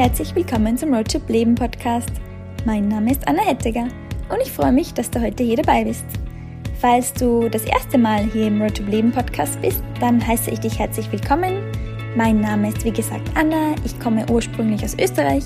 [0.00, 2.08] herzlich willkommen zum Roadtrip Leben Podcast.
[2.64, 3.86] Mein Name ist Anna Hettiger
[4.30, 6.06] und ich freue mich, dass du heute hier dabei bist.
[6.80, 10.78] Falls du das erste Mal hier im Roadtrip Leben Podcast bist, dann heiße ich dich
[10.78, 11.58] herzlich willkommen.
[12.16, 15.44] Mein Name ist wie gesagt Anna, ich komme ursprünglich aus Österreich,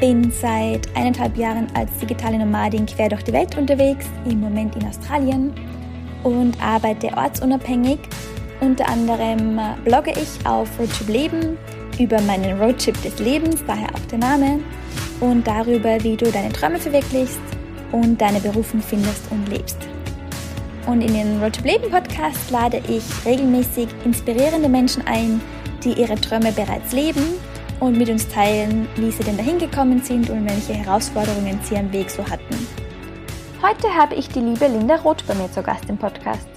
[0.00, 4.86] bin seit eineinhalb Jahren als digitale Nomadin quer durch die Welt unterwegs, im Moment in
[4.86, 5.52] Australien
[6.22, 7.98] und arbeite ortsunabhängig.
[8.62, 11.58] Unter anderem blogge ich auf Roadtrip Leben
[11.98, 14.60] über meinen Roadtrip des Lebens, daher auch der Name,
[15.20, 17.40] und darüber, wie du deine Träume verwirklichst
[17.92, 19.78] und deine Berufung findest und lebst.
[20.86, 25.40] Und in den Roadtrip Leben Podcast lade ich regelmäßig inspirierende Menschen ein,
[25.84, 27.24] die ihre Träume bereits leben
[27.80, 31.92] und mit uns teilen, wie sie denn dahin gekommen sind und welche Herausforderungen sie am
[31.92, 32.66] Weg so hatten.
[33.62, 36.48] Heute habe ich die liebe Linda Roth bei mir zu Gast im Podcast.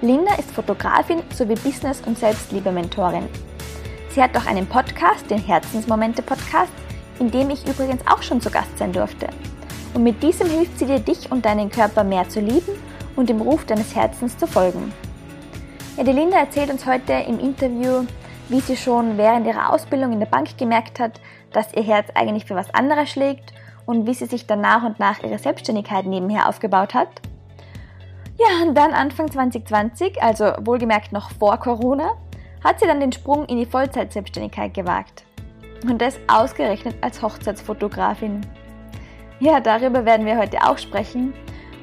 [0.00, 3.28] Linda ist Fotografin sowie Business- und Selbstliebe-Mentorin.
[4.16, 6.72] Sie hat auch einen Podcast, den Herzensmomente-Podcast,
[7.18, 9.26] in dem ich übrigens auch schon zu Gast sein durfte.
[9.92, 12.72] Und mit diesem hilft sie dir, dich und deinen Körper mehr zu lieben
[13.14, 14.90] und dem Ruf deines Herzens zu folgen.
[15.98, 18.06] Ja, die Linda erzählt uns heute im Interview,
[18.48, 21.20] wie sie schon während ihrer Ausbildung in der Bank gemerkt hat,
[21.52, 23.52] dass ihr Herz eigentlich für was anderes schlägt
[23.84, 27.20] und wie sie sich dann nach und nach ihre Selbstständigkeit nebenher aufgebaut hat.
[28.38, 32.12] Ja, und dann Anfang 2020, also wohlgemerkt noch vor Corona,
[32.62, 35.24] hat sie dann den Sprung in die Vollzeitselbstständigkeit gewagt.
[35.88, 38.40] Und das ausgerechnet als Hochzeitsfotografin.
[39.40, 41.34] Ja, darüber werden wir heute auch sprechen.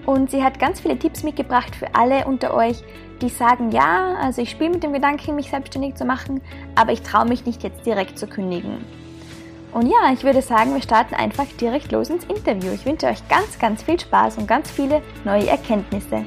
[0.05, 2.83] Und sie hat ganz viele Tipps mitgebracht für alle unter euch,
[3.21, 6.41] die sagen, ja, also ich spiele mit dem Gedanken, mich selbstständig zu machen,
[6.75, 8.83] aber ich traue mich nicht jetzt direkt zu kündigen.
[9.71, 12.71] Und ja, ich würde sagen, wir starten einfach direkt los ins Interview.
[12.73, 16.25] Ich wünsche euch ganz, ganz viel Spaß und ganz viele neue Erkenntnisse.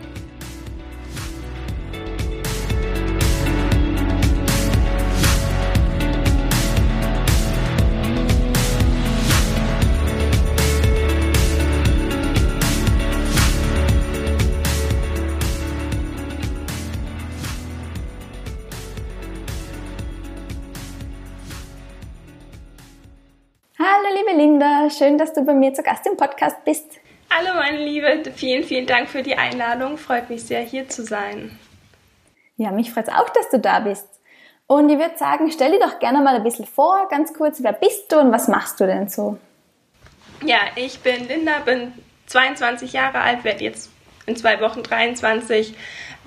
[24.97, 26.87] Schön, dass du bei mir zu Gast im Podcast bist.
[27.31, 29.99] Hallo meine Liebe, vielen, vielen Dank für die Einladung.
[29.99, 31.59] Freut mich sehr, hier zu sein.
[32.57, 34.09] Ja, mich freut es auch, dass du da bist.
[34.67, 37.73] Und ich würde sagen, stell dir doch gerne mal ein bisschen vor, ganz kurz, wer
[37.73, 39.39] bist du und was machst du denn so?
[40.45, 41.93] Ja, ich bin Linda, bin
[42.27, 43.91] 22 Jahre alt, werde jetzt
[44.27, 45.75] in zwei Wochen 23.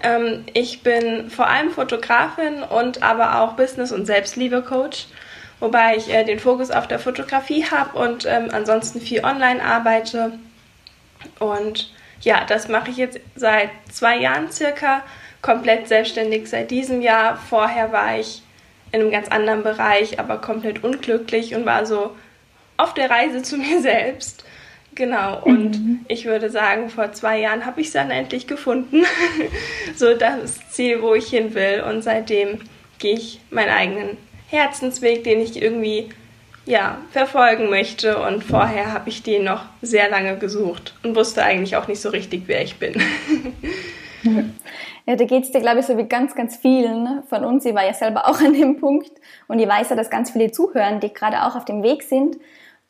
[0.03, 5.07] Ähm, ich bin vor allem Fotografin und aber auch Business- und Selbstliebe-Coach
[5.59, 10.39] wobei ich äh, den Fokus auf der Fotografie habe und ähm, ansonsten viel online arbeite.
[11.39, 15.03] Und ja, das mache ich jetzt seit zwei Jahren circa,
[15.41, 17.37] komplett selbstständig seit diesem Jahr.
[17.37, 18.41] Vorher war ich
[18.91, 22.15] in einem ganz anderen Bereich, aber komplett unglücklich und war so
[22.77, 24.43] auf der Reise zu mir selbst.
[24.95, 25.99] Genau, und mhm.
[26.07, 29.05] ich würde sagen, vor zwei Jahren habe ich es dann endlich gefunden.
[29.95, 31.83] so das Ziel, wo ich hin will.
[31.87, 32.59] Und seitdem
[32.97, 34.17] gehe ich meinen eigenen
[34.49, 36.09] Herzensweg, den ich irgendwie
[36.65, 38.21] ja, verfolgen möchte.
[38.21, 42.09] Und vorher habe ich den noch sehr lange gesucht und wusste eigentlich auch nicht so
[42.09, 43.01] richtig, wer ich bin.
[45.05, 47.65] Ja, da geht es dir, glaube ich, so wie ganz, ganz vielen von uns.
[47.65, 49.09] Ich war ja selber auch an dem Punkt
[49.47, 52.37] und ich weiß ja, dass ganz viele zuhören, die gerade auch auf dem Weg sind.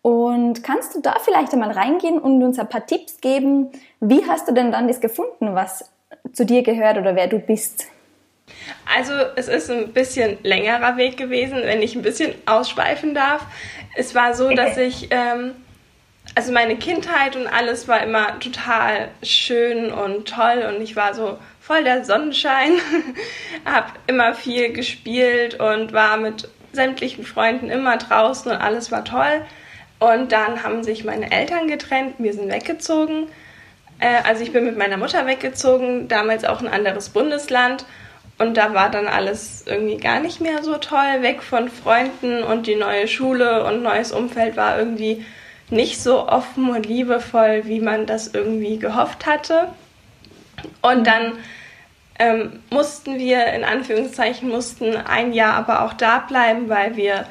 [0.01, 3.71] Und kannst du da vielleicht einmal reingehen und uns ein paar Tipps geben?
[4.01, 5.89] Wie hast du denn dann das gefunden, was
[6.33, 7.87] zu dir gehört oder wer du bist?
[8.85, 13.45] Also es ist ein bisschen längerer Weg gewesen, wenn ich ein bisschen ausschweifen darf.
[13.95, 15.51] Es war so, dass ich, ähm,
[16.35, 21.38] also meine Kindheit und alles war immer total schön und toll und ich war so
[21.59, 22.73] voll der Sonnenschein,
[23.65, 29.45] habe immer viel gespielt und war mit sämtlichen Freunden immer draußen und alles war toll.
[29.99, 33.27] Und dann haben sich meine Eltern getrennt, wir sind weggezogen.
[33.99, 37.85] Äh, also ich bin mit meiner Mutter weggezogen, damals auch ein anderes Bundesland.
[38.39, 42.68] Und da war dann alles irgendwie gar nicht mehr so toll, weg von Freunden und
[42.68, 45.25] die neue Schule und neues Umfeld war irgendwie
[45.69, 49.68] nicht so offen und liebevoll, wie man das irgendwie gehofft hatte.
[50.81, 51.33] Und dann
[52.18, 57.25] ähm, mussten wir, in Anführungszeichen, mussten ein Jahr aber auch da bleiben, weil wir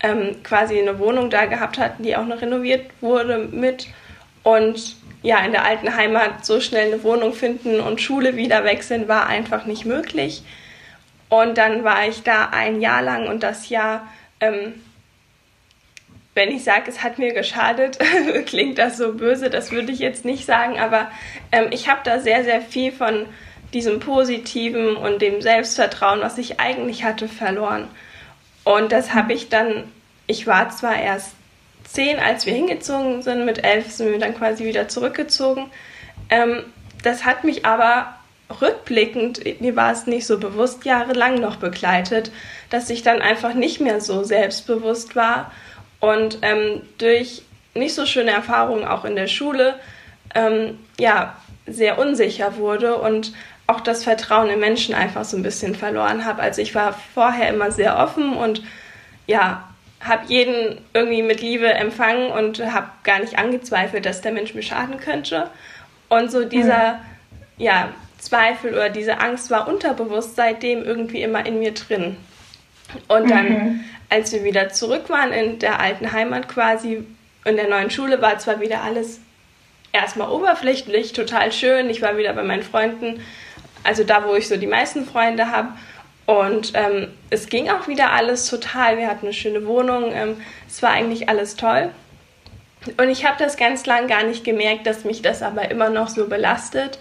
[0.00, 3.88] ähm, quasi eine Wohnung da gehabt hatten, die auch noch renoviert wurde mit.
[4.42, 9.08] Und ja, in der alten Heimat so schnell eine Wohnung finden und Schule wieder wechseln
[9.08, 10.44] war einfach nicht möglich.
[11.28, 14.06] Und dann war ich da ein Jahr lang und das Jahr,
[14.38, 14.74] ähm,
[16.34, 17.98] wenn ich sage, es hat mir geschadet,
[18.46, 21.10] klingt das so böse, das würde ich jetzt nicht sagen, aber
[21.50, 23.26] ähm, ich habe da sehr, sehr viel von
[23.74, 27.88] diesem Positiven und dem Selbstvertrauen, was ich eigentlich hatte, verloren.
[28.62, 29.90] Und das habe ich dann,
[30.28, 31.34] ich war zwar erst
[31.86, 33.44] zehn, als wir hingezogen sind.
[33.44, 35.70] Mit elf sind wir dann quasi wieder zurückgezogen.
[36.30, 36.64] Ähm,
[37.02, 38.14] das hat mich aber
[38.60, 42.30] rückblickend, mir war es nicht so bewusst, jahrelang noch begleitet,
[42.70, 45.50] dass ich dann einfach nicht mehr so selbstbewusst war
[46.00, 47.42] und ähm, durch
[47.74, 49.74] nicht so schöne Erfahrungen auch in der Schule
[50.34, 51.36] ähm, ja
[51.66, 53.32] sehr unsicher wurde und
[53.66, 56.40] auch das Vertrauen in Menschen einfach so ein bisschen verloren habe.
[56.40, 58.62] Also ich war vorher immer sehr offen und
[59.26, 59.65] ja,
[60.00, 64.62] habe jeden irgendwie mit Liebe empfangen und habe gar nicht angezweifelt, dass der Mensch mir
[64.62, 65.50] schaden könnte.
[66.08, 66.98] Und so dieser mhm.
[67.58, 67.88] ja,
[68.18, 72.16] Zweifel oder diese Angst war unterbewusst seitdem irgendwie immer in mir drin.
[73.08, 73.84] Und dann, mhm.
[74.10, 77.04] als wir wieder zurück waren in der alten Heimat quasi,
[77.44, 79.20] in der neuen Schule, war zwar wieder alles
[79.92, 81.90] erstmal oberflächlich, total schön.
[81.90, 83.20] Ich war wieder bei meinen Freunden,
[83.82, 85.70] also da, wo ich so die meisten Freunde habe.
[86.26, 88.98] Und ähm, es ging auch wieder alles total.
[88.98, 90.12] Wir hatten eine schöne Wohnung.
[90.12, 90.36] Ähm,
[90.68, 91.90] es war eigentlich alles toll.
[92.96, 96.08] Und ich habe das ganz lang gar nicht gemerkt, dass mich das aber immer noch
[96.08, 96.98] so belastet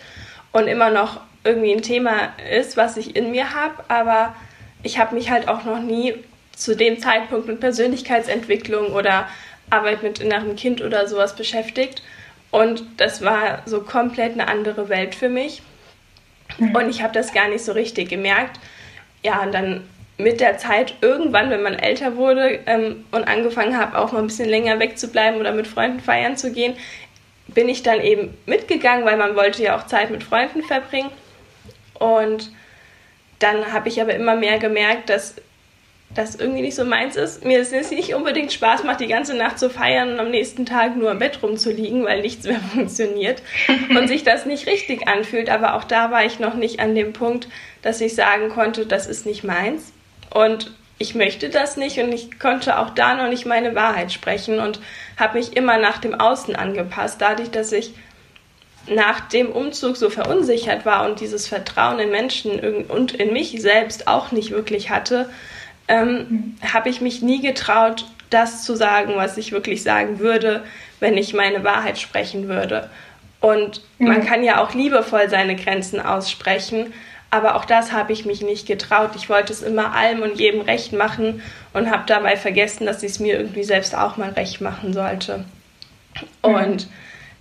[0.51, 3.83] und immer noch irgendwie ein Thema ist, was ich in mir habe.
[3.87, 4.35] Aber
[4.83, 6.15] ich habe mich halt auch noch nie
[6.55, 9.27] zu dem Zeitpunkt mit Persönlichkeitsentwicklung oder
[9.69, 12.01] Arbeit mit innerem Kind oder sowas beschäftigt.
[12.51, 15.61] Und das war so komplett eine andere Welt für mich.
[16.57, 16.75] Mhm.
[16.75, 18.59] Und ich habe das gar nicht so richtig gemerkt.
[19.25, 19.81] Ja, und dann
[20.19, 24.27] mit der Zeit irgendwann, wenn man älter wurde ähm, und angefangen habe, auch mal ein
[24.27, 26.75] bisschen länger wegzubleiben oder mit Freunden feiern zu gehen,
[27.47, 31.09] bin ich dann eben mitgegangen, weil man wollte ja auch Zeit mit Freunden verbringen.
[31.95, 32.51] Und
[33.39, 35.37] dann habe ich aber immer mehr gemerkt, dass
[36.13, 37.43] das irgendwie nicht so meins ist.
[37.43, 40.95] Mir es nicht unbedingt Spaß macht, die ganze Nacht zu feiern und am nächsten Tag
[40.95, 43.41] nur im Bett rumzuliegen, weil nichts mehr funktioniert
[43.89, 45.49] und sich das nicht richtig anfühlt.
[45.49, 47.47] Aber auch da war ich noch nicht an dem Punkt,
[47.85, 49.93] dass ich sagen konnte, das ist nicht meins
[50.33, 54.59] und ich möchte das nicht und ich konnte auch da noch nicht meine Wahrheit sprechen
[54.59, 54.79] und
[55.17, 57.93] habe mich immer nach dem Außen angepasst, dadurch, dass ich
[58.87, 64.07] nach dem Umzug so verunsichert war und dieses Vertrauen in Menschen und in mich selbst
[64.07, 65.29] auch nicht wirklich hatte,
[65.87, 70.63] ähm, habe ich mich nie getraut, das zu sagen, was ich wirklich sagen würde,
[70.99, 72.89] wenn ich meine Wahrheit sprechen würde.
[73.41, 74.07] Und mhm.
[74.07, 76.91] man kann ja auch liebevoll seine Grenzen aussprechen,
[77.31, 79.11] aber auch das habe ich mich nicht getraut.
[79.15, 81.41] Ich wollte es immer allem und jedem recht machen
[81.73, 85.45] und habe dabei vergessen, dass ich es mir irgendwie selbst auch mal recht machen sollte.
[86.45, 86.55] Mhm.
[86.55, 86.87] Und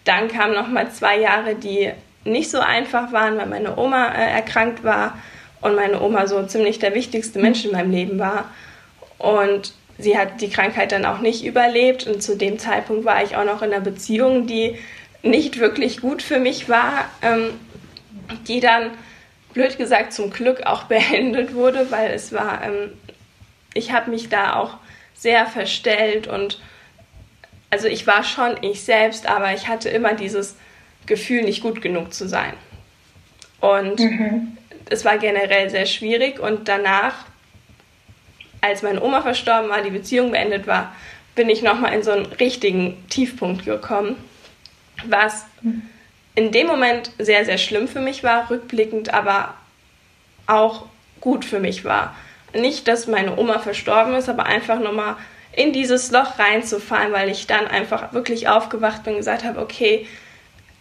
[0.05, 1.93] dann kamen noch mal zwei Jahre, die
[2.25, 5.19] nicht so einfach waren, weil meine Oma äh, erkrankt war
[5.61, 8.51] und meine Oma so ziemlich der wichtigste Mensch in meinem Leben war.
[9.19, 13.37] Und sie hat die Krankheit dann auch nicht überlebt und zu dem Zeitpunkt war ich
[13.37, 14.79] auch noch in einer Beziehung, die
[15.23, 17.51] nicht wirklich gut für mich war, ähm,
[18.47, 18.91] die dann
[19.55, 22.93] blöd gesagt zum Glück auch beendet wurde, weil es war, ähm,
[23.73, 24.77] ich habe mich da auch
[25.15, 26.61] sehr verstellt und
[27.71, 30.57] also ich war schon ich selbst, aber ich hatte immer dieses
[31.07, 32.53] Gefühl, nicht gut genug zu sein.
[33.61, 34.57] Und mhm.
[34.91, 37.25] es war generell sehr schwierig und danach,
[38.61, 40.95] als meine Oma verstorben war, die Beziehung beendet war,
[41.35, 44.17] bin ich nochmal in so einen richtigen Tiefpunkt gekommen,
[45.07, 45.47] was
[46.35, 49.55] in dem Moment sehr, sehr schlimm für mich war, rückblickend aber
[50.47, 50.87] auch
[51.21, 52.15] gut für mich war.
[52.55, 55.17] Nicht, dass meine Oma verstorben ist, aber einfach nochmal
[55.53, 60.07] in dieses Loch reinzufallen, weil ich dann einfach wirklich aufgewacht bin und gesagt habe, okay,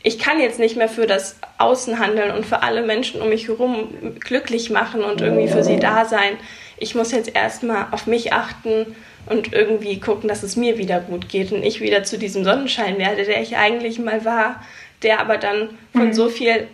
[0.04, 3.48] ich kann jetzt nicht mehr für das Außen handeln und für alle Menschen um mich
[3.48, 3.88] herum
[4.20, 6.38] glücklich machen und irgendwie für sie da sein.
[6.78, 8.96] Ich muss jetzt erstmal auf mich achten
[9.28, 12.98] und irgendwie gucken, dass es mir wieder gut geht und ich wieder zu diesem Sonnenschein
[12.98, 14.62] werde, der ich eigentlich mal war,
[15.04, 16.14] der aber dann von mhm.
[16.14, 16.68] so viel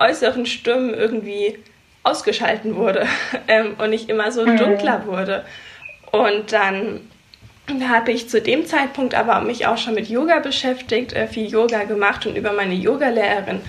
[0.00, 1.58] äußeren Stimmen irgendwie
[2.02, 3.06] ausgeschalten wurde
[3.48, 4.56] ähm, und ich immer so mhm.
[4.56, 5.44] dunkler wurde.
[6.12, 7.00] Und dann
[7.88, 11.84] habe ich zu dem Zeitpunkt aber mich auch schon mit Yoga beschäftigt, äh, viel Yoga
[11.84, 13.60] gemacht und über meine Yogalehrerin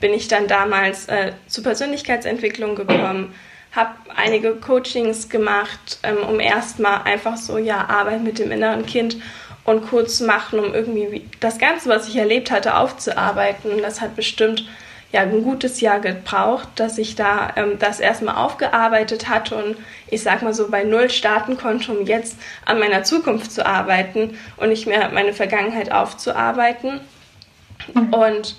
[0.00, 3.32] bin ich dann damals äh, zur Persönlichkeitsentwicklung gekommen,
[3.72, 9.16] habe einige Coachings gemacht, ähm, um erstmal einfach so ja Arbeit mit dem inneren Kind
[9.64, 13.80] und kurz machen, um irgendwie das Ganze, was ich erlebt hatte, aufzuarbeiten.
[13.82, 14.64] Das hat bestimmt
[15.14, 19.76] ja ein gutes Jahr gebraucht, dass ich da ähm, das erstmal aufgearbeitet hatte und
[20.08, 24.36] ich sag mal so bei Null starten konnte, um jetzt an meiner Zukunft zu arbeiten
[24.56, 27.00] und nicht mehr meine Vergangenheit aufzuarbeiten.
[27.94, 28.12] Mhm.
[28.12, 28.56] Und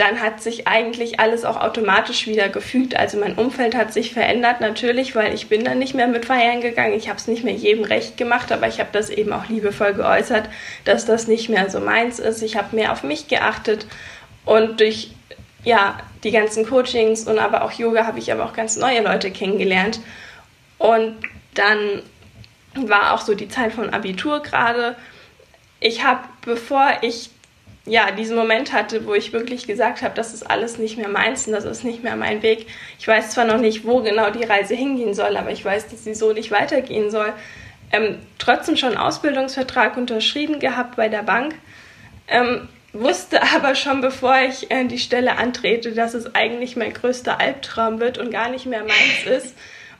[0.00, 2.96] dann hat sich eigentlich alles auch automatisch wieder gefügt.
[2.96, 6.62] Also mein Umfeld hat sich verändert natürlich, weil ich bin dann nicht mehr mit feiern
[6.62, 6.94] gegangen.
[6.94, 9.92] Ich habe es nicht mehr jedem recht gemacht, aber ich habe das eben auch liebevoll
[9.92, 10.48] geäußert,
[10.86, 12.40] dass das nicht mehr so meins ist.
[12.40, 13.86] Ich habe mehr auf mich geachtet
[14.46, 15.10] und durch
[15.64, 19.30] ja, die ganzen Coachings und aber auch Yoga habe ich aber auch ganz neue Leute
[19.30, 20.00] kennengelernt.
[20.78, 21.16] Und
[21.52, 22.00] dann
[22.74, 24.96] war auch so die Zeit von Abitur gerade.
[25.78, 27.28] ich habe, bevor ich
[27.90, 31.48] ja, diesen Moment hatte, wo ich wirklich gesagt habe, das ist alles nicht mehr meins
[31.48, 32.66] und das ist nicht mehr mein Weg.
[33.00, 36.04] Ich weiß zwar noch nicht, wo genau die Reise hingehen soll, aber ich weiß, dass
[36.04, 37.32] sie so nicht weitergehen soll.
[37.90, 41.56] Ähm, trotzdem schon einen Ausbildungsvertrag unterschrieben gehabt bei der Bank.
[42.28, 47.40] Ähm, wusste aber schon, bevor ich äh, die Stelle antrete, dass es eigentlich mein größter
[47.40, 49.56] Albtraum wird und gar nicht mehr meins ist.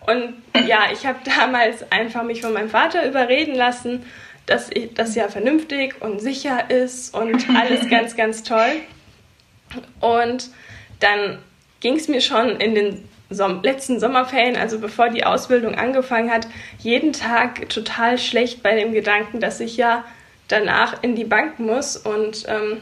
[0.07, 0.35] Und
[0.69, 4.05] ja, ich habe damals einfach mich von meinem Vater überreden lassen
[4.47, 8.81] dass das ja vernünftig und sicher ist und alles ganz, ganz toll.
[10.01, 10.51] Und
[10.99, 11.39] dann
[11.81, 16.49] ging es mir schon in den Som letzten Sommerferien, also bevor die Ausbildung angefangen hat,
[16.81, 20.05] jeden Tag total schlecht bei dem Gedanken, dass ich ja
[20.49, 22.79] danach in die Bank muss und ähm,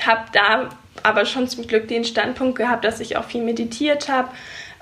[0.00, 0.68] habe da
[1.02, 4.28] aber schon zum Glück den Standpunkt gehabt, dass ich auch viel meditiert habe,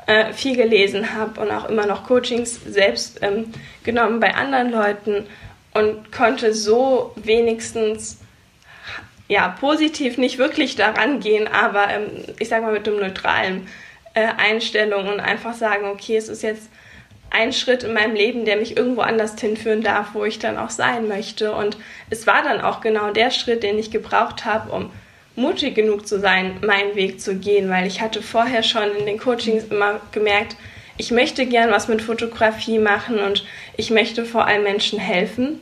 [0.06, 3.52] äh, viel gelesen habe und auch immer noch Coachings selbst ähm,
[3.84, 5.26] genommen bei anderen Leuten
[5.74, 8.18] und konnte so wenigstens
[9.28, 13.66] ja positiv nicht wirklich daran gehen, aber ähm, ich sage mal mit einem neutralen
[14.14, 16.68] äh, Einstellung und einfach sagen, okay, es ist jetzt
[17.30, 20.68] ein Schritt in meinem Leben, der mich irgendwo anders hinführen darf, wo ich dann auch
[20.68, 21.52] sein möchte.
[21.52, 21.78] Und
[22.10, 24.90] es war dann auch genau der Schritt, den ich gebraucht habe, um
[25.34, 29.18] mutig genug zu sein, meinen Weg zu gehen, weil ich hatte vorher schon in den
[29.18, 30.56] Coachings immer gemerkt,
[31.02, 33.44] ich möchte gern was mit Fotografie machen und
[33.76, 35.58] ich möchte vor allem Menschen helfen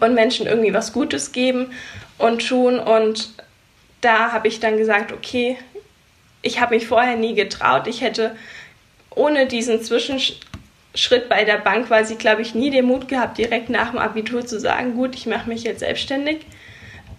[0.00, 1.70] und Menschen irgendwie was Gutes geben
[2.18, 2.80] und tun.
[2.80, 3.34] Und
[4.00, 5.58] da habe ich dann gesagt, okay,
[6.42, 7.86] ich habe mich vorher nie getraut.
[7.86, 8.34] Ich hätte
[9.10, 13.90] ohne diesen Zwischenschritt bei der Bank quasi, glaube ich, nie den Mut gehabt, direkt nach
[13.90, 16.38] dem Abitur zu sagen, gut, ich mache mich jetzt selbstständig.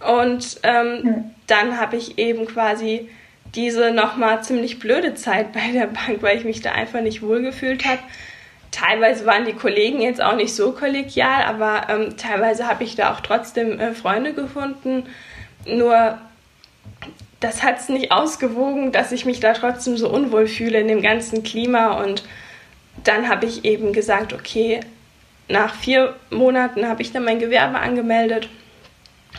[0.06, 3.08] Und ähm, dann habe ich eben quasi
[3.54, 7.84] diese nochmal ziemlich blöde Zeit bei der Bank, weil ich mich da einfach nicht wohlgefühlt
[7.84, 8.00] habe.
[8.70, 13.12] Teilweise waren die Kollegen jetzt auch nicht so kollegial, aber ähm, teilweise habe ich da
[13.12, 15.06] auch trotzdem äh, Freunde gefunden.
[15.66, 16.18] Nur
[17.40, 21.02] das hat es nicht ausgewogen, dass ich mich da trotzdem so unwohl fühle in dem
[21.02, 22.02] ganzen Klima.
[22.02, 22.22] Und
[23.02, 24.80] dann habe ich eben gesagt, okay,
[25.48, 28.48] nach vier Monaten habe ich dann mein Gewerbe angemeldet,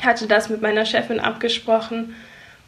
[0.03, 2.15] hatte das mit meiner Chefin abgesprochen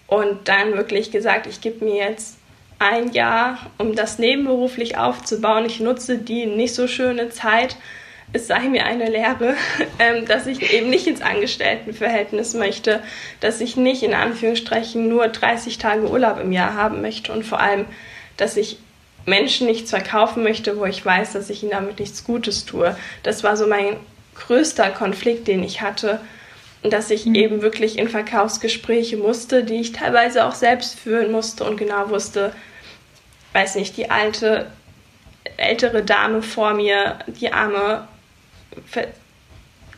[0.07, 2.38] und dann wirklich gesagt, ich gebe mir jetzt
[2.79, 5.65] ein Jahr, um das nebenberuflich aufzubauen.
[5.65, 7.77] Ich nutze die nicht so schöne Zeit.
[8.33, 9.55] Es sei mir eine Lehre,
[10.00, 13.01] ähm, dass ich eben nicht ins Angestelltenverhältnis möchte,
[13.39, 17.60] dass ich nicht in Anführungsstrichen nur 30 Tage Urlaub im Jahr haben möchte und vor
[17.60, 17.86] allem,
[18.38, 18.79] dass ich
[19.25, 22.98] Menschen nichts verkaufen möchte, wo ich weiß, dass ich ihnen damit nichts Gutes tue.
[23.22, 23.95] Das war so mein
[24.36, 26.19] größter Konflikt, den ich hatte
[26.84, 27.36] dass ich mhm.
[27.36, 32.54] eben wirklich in Verkaufsgespräche musste, die ich teilweise auch selbst führen musste und genau wusste,
[33.54, 34.68] weiß nicht, die alte,
[35.58, 38.08] ältere Dame vor mir, die arme,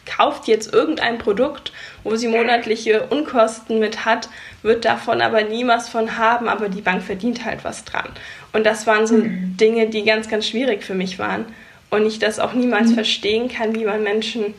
[0.06, 1.72] kauft jetzt irgendein Produkt,
[2.04, 4.30] wo sie monatliche Unkosten mit hat,
[4.62, 8.10] wird davon aber nie was von haben, aber die Bank verdient halt was dran.
[8.54, 9.58] Und das waren so mhm.
[9.58, 11.46] Dinge, die ganz, ganz schwierig für mich waren.
[11.90, 12.96] Und ich das auch niemals mhm.
[12.96, 14.54] verstehen kann, wie man Menschen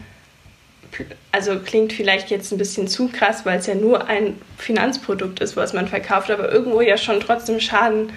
[1.32, 5.56] also klingt vielleicht jetzt ein bisschen zu krass, weil es ja nur ein Finanzprodukt ist,
[5.56, 8.12] was man verkauft, aber irgendwo ja schon trotzdem Schaden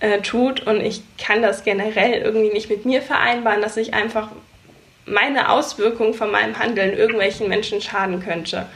[0.00, 0.66] äh, tut.
[0.66, 4.28] Und ich kann das generell irgendwie nicht mit mir vereinbaren, dass ich einfach
[5.06, 8.66] meine Auswirkungen von meinem Handeln irgendwelchen Menschen schaden könnte.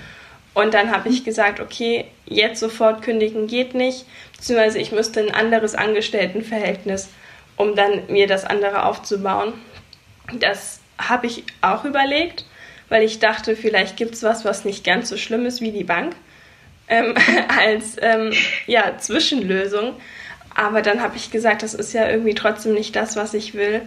[0.54, 5.32] Und dann habe ich gesagt, okay, jetzt sofort kündigen geht nicht, beziehungsweise ich müsste ein
[5.32, 7.08] anderes Angestelltenverhältnis,
[7.56, 9.54] um dann mir das andere aufzubauen.
[10.40, 12.44] Das habe ich auch überlegt
[12.88, 15.84] weil ich dachte, vielleicht gibt es was, was nicht ganz so schlimm ist wie die
[15.84, 16.14] Bank,
[16.88, 17.14] ähm,
[17.58, 18.32] als ähm,
[18.66, 19.94] ja, Zwischenlösung.
[20.54, 23.82] Aber dann habe ich gesagt, das ist ja irgendwie trotzdem nicht das, was ich will.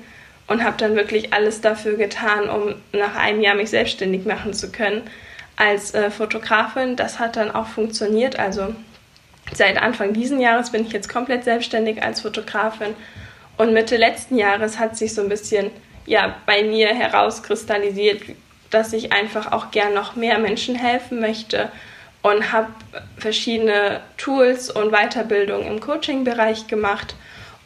[0.48, 4.72] Und habe dann wirklich alles dafür getan, um nach einem Jahr mich selbstständig machen zu
[4.72, 5.04] können
[5.56, 6.96] als äh, Fotografin.
[6.96, 8.38] Das hat dann auch funktioniert.
[8.38, 8.76] Also
[9.54, 12.96] seit Anfang diesen Jahres bin ich jetzt komplett selbstständig als Fotografin.
[13.58, 15.72] Und Mitte letzten Jahres hat sich so ein bisschen
[16.06, 18.22] ja, bei mir herauskristallisiert,
[18.72, 21.72] dass ich einfach auch gern noch mehr Menschen helfen möchte
[22.24, 22.68] und habe
[23.18, 27.16] verschiedene Tools und Weiterbildung im Coaching-Bereich gemacht,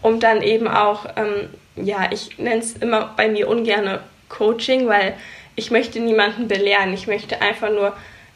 [0.02, 5.16] um dann eben auch, ähm, ja, ich nenne es immer bei mir ungerne Coaching, weil
[5.56, 6.94] ich möchte niemanden belehren.
[6.94, 7.94] Ich möchte einfach nur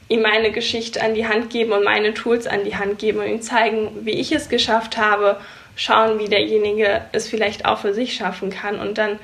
[0.08, 3.28] ihm meine Geschichte an die Hand geben und meine Tools an die Hand geben und
[3.28, 5.40] ihm zeigen, wie ich es geschafft habe,
[5.76, 9.20] schauen, wie derjenige es vielleicht auch für sich schaffen kann und dann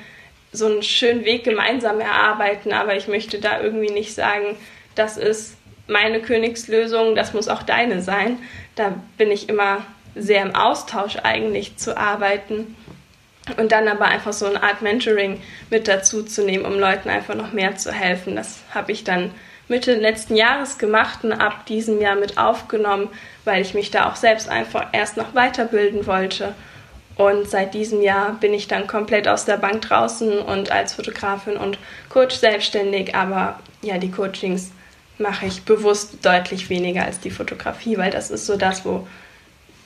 [0.56, 4.56] so einen schönen Weg gemeinsam erarbeiten, aber ich möchte da irgendwie nicht sagen,
[4.94, 8.38] das ist meine Königslösung, das muss auch deine sein.
[8.74, 9.84] Da bin ich immer
[10.14, 12.74] sehr im Austausch eigentlich zu arbeiten
[13.56, 17.34] und dann aber einfach so eine Art Mentoring mit dazu zu nehmen, um Leuten einfach
[17.34, 18.34] noch mehr zu helfen.
[18.34, 19.30] Das habe ich dann
[19.68, 23.08] Mitte letzten Jahres gemacht und ab diesem Jahr mit aufgenommen,
[23.44, 26.54] weil ich mich da auch selbst einfach erst noch weiterbilden wollte.
[27.16, 31.56] Und seit diesem Jahr bin ich dann komplett aus der Bank draußen und als Fotografin
[31.56, 31.78] und
[32.10, 33.14] Coach selbstständig.
[33.14, 34.70] Aber ja, die Coachings
[35.18, 39.06] mache ich bewusst deutlich weniger als die Fotografie, weil das ist so das, wo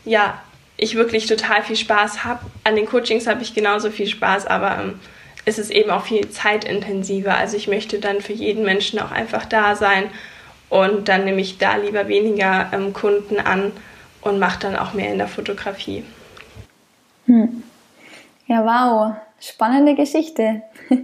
[0.05, 0.41] ja
[0.77, 2.41] ich wirklich total viel Spaß habe.
[2.65, 4.99] An den Coachings habe ich genauso viel Spaß, aber ähm,
[5.45, 7.37] es ist eben auch viel zeitintensiver.
[7.37, 10.11] Also ich möchte dann für jeden Menschen auch einfach da sein
[10.69, 13.73] und dann nehme ich da lieber weniger ähm, Kunden an
[14.23, 16.03] und mache dann auch mehr in der Fotografie.
[17.27, 17.63] Hm.
[18.47, 20.63] Ja, wow, spannende Geschichte.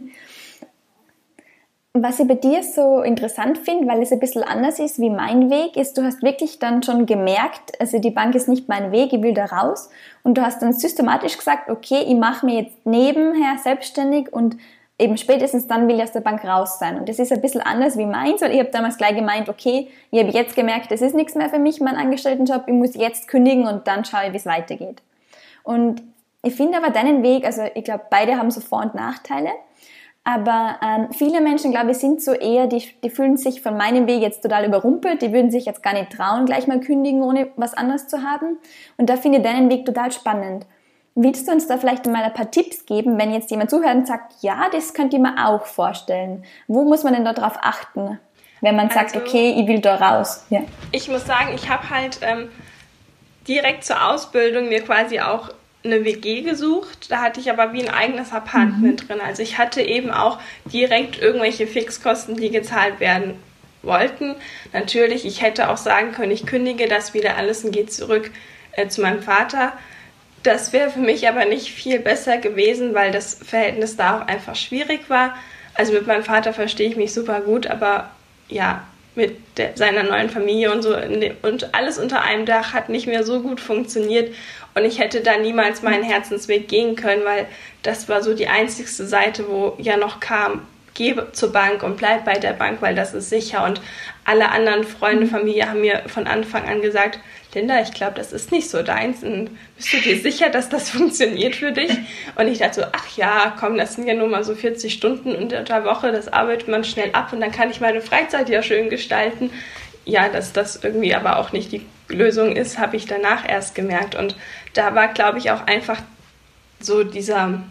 [1.98, 5.48] Was ich bei dir so interessant finde, weil es ein bisschen anders ist wie mein
[5.48, 9.14] Weg, ist, du hast wirklich dann schon gemerkt, also die Bank ist nicht mein Weg,
[9.14, 9.88] ich will da raus.
[10.22, 14.58] Und du hast dann systematisch gesagt, okay, ich mache mir jetzt nebenher selbstständig und
[14.98, 16.98] eben spätestens dann will ich aus der Bank raus sein.
[16.98, 19.88] Und das ist ein bisschen anders wie meins, weil ich habe damals gleich gemeint, okay,
[20.10, 23.28] ich habe jetzt gemerkt, das ist nichts mehr für mich, mein Angestelltenjob, ich muss jetzt
[23.28, 25.00] kündigen und dann schaue ich, wie es weitergeht.
[25.66, 26.00] Und
[26.42, 29.50] ich finde aber deinen Weg, also ich glaube, beide haben so Vor- und Nachteile.
[30.22, 34.06] Aber ähm, viele Menschen, glaube ich, sind so eher, die, die fühlen sich von meinem
[34.06, 37.48] Weg jetzt total überrumpelt, die würden sich jetzt gar nicht trauen, gleich mal kündigen, ohne
[37.56, 38.58] was anderes zu haben.
[38.96, 40.66] Und da finde ich deinen Weg total spannend.
[41.16, 44.06] Willst du uns da vielleicht mal ein paar Tipps geben, wenn jetzt jemand zuhört und
[44.06, 46.44] sagt, ja, das könnte ich mir auch vorstellen.
[46.68, 48.20] Wo muss man denn da drauf achten,
[48.60, 50.44] wenn man sagt, also, okay, ich will da raus?
[50.50, 50.60] Ja.
[50.92, 52.50] Ich muss sagen, ich habe halt ähm,
[53.48, 55.50] direkt zur Ausbildung mir quasi auch
[55.86, 57.10] eine WG gesucht.
[57.10, 59.06] Da hatte ich aber wie ein eigenes Apartment mhm.
[59.06, 59.20] drin.
[59.20, 63.34] Also ich hatte eben auch direkt irgendwelche Fixkosten, die gezahlt werden
[63.82, 64.34] wollten.
[64.72, 68.30] Natürlich, ich hätte auch sagen können, ich kündige das wieder alles und gehe zurück
[68.72, 69.72] äh, zu meinem Vater.
[70.42, 74.54] Das wäre für mich aber nicht viel besser gewesen, weil das Verhältnis da auch einfach
[74.54, 75.36] schwierig war.
[75.74, 78.10] Also mit meinem Vater verstehe ich mich super gut, aber
[78.48, 78.84] ja,
[79.16, 83.06] mit der, seiner neuen Familie und so dem, und alles unter einem Dach hat nicht
[83.06, 84.34] mehr so gut funktioniert.
[84.74, 87.46] Und ich hätte da niemals meinen Herzensweg gehen können, weil
[87.82, 92.24] das war so die einzigste Seite, wo ja noch kam, geh zur Bank und bleib
[92.24, 93.64] bei der Bank, weil das ist sicher.
[93.64, 93.80] Und
[94.24, 97.18] alle anderen Freunde, Familie haben mir von Anfang an gesagt,
[97.56, 99.24] Linda, ich glaube, das ist nicht so deins.
[99.24, 101.90] Und bist du dir sicher, dass das funktioniert für dich?
[102.36, 105.34] Und ich dachte so, ach ja, komm, das sind ja nur mal so 40 Stunden
[105.34, 108.62] in der Woche, das arbeitet man schnell ab und dann kann ich meine Freizeit ja
[108.62, 109.50] schön gestalten.
[110.04, 114.14] Ja, dass das irgendwie aber auch nicht die Lösung ist, habe ich danach erst gemerkt.
[114.14, 114.36] Und
[114.74, 116.00] da war, glaube ich, auch einfach
[116.78, 117.62] so dieser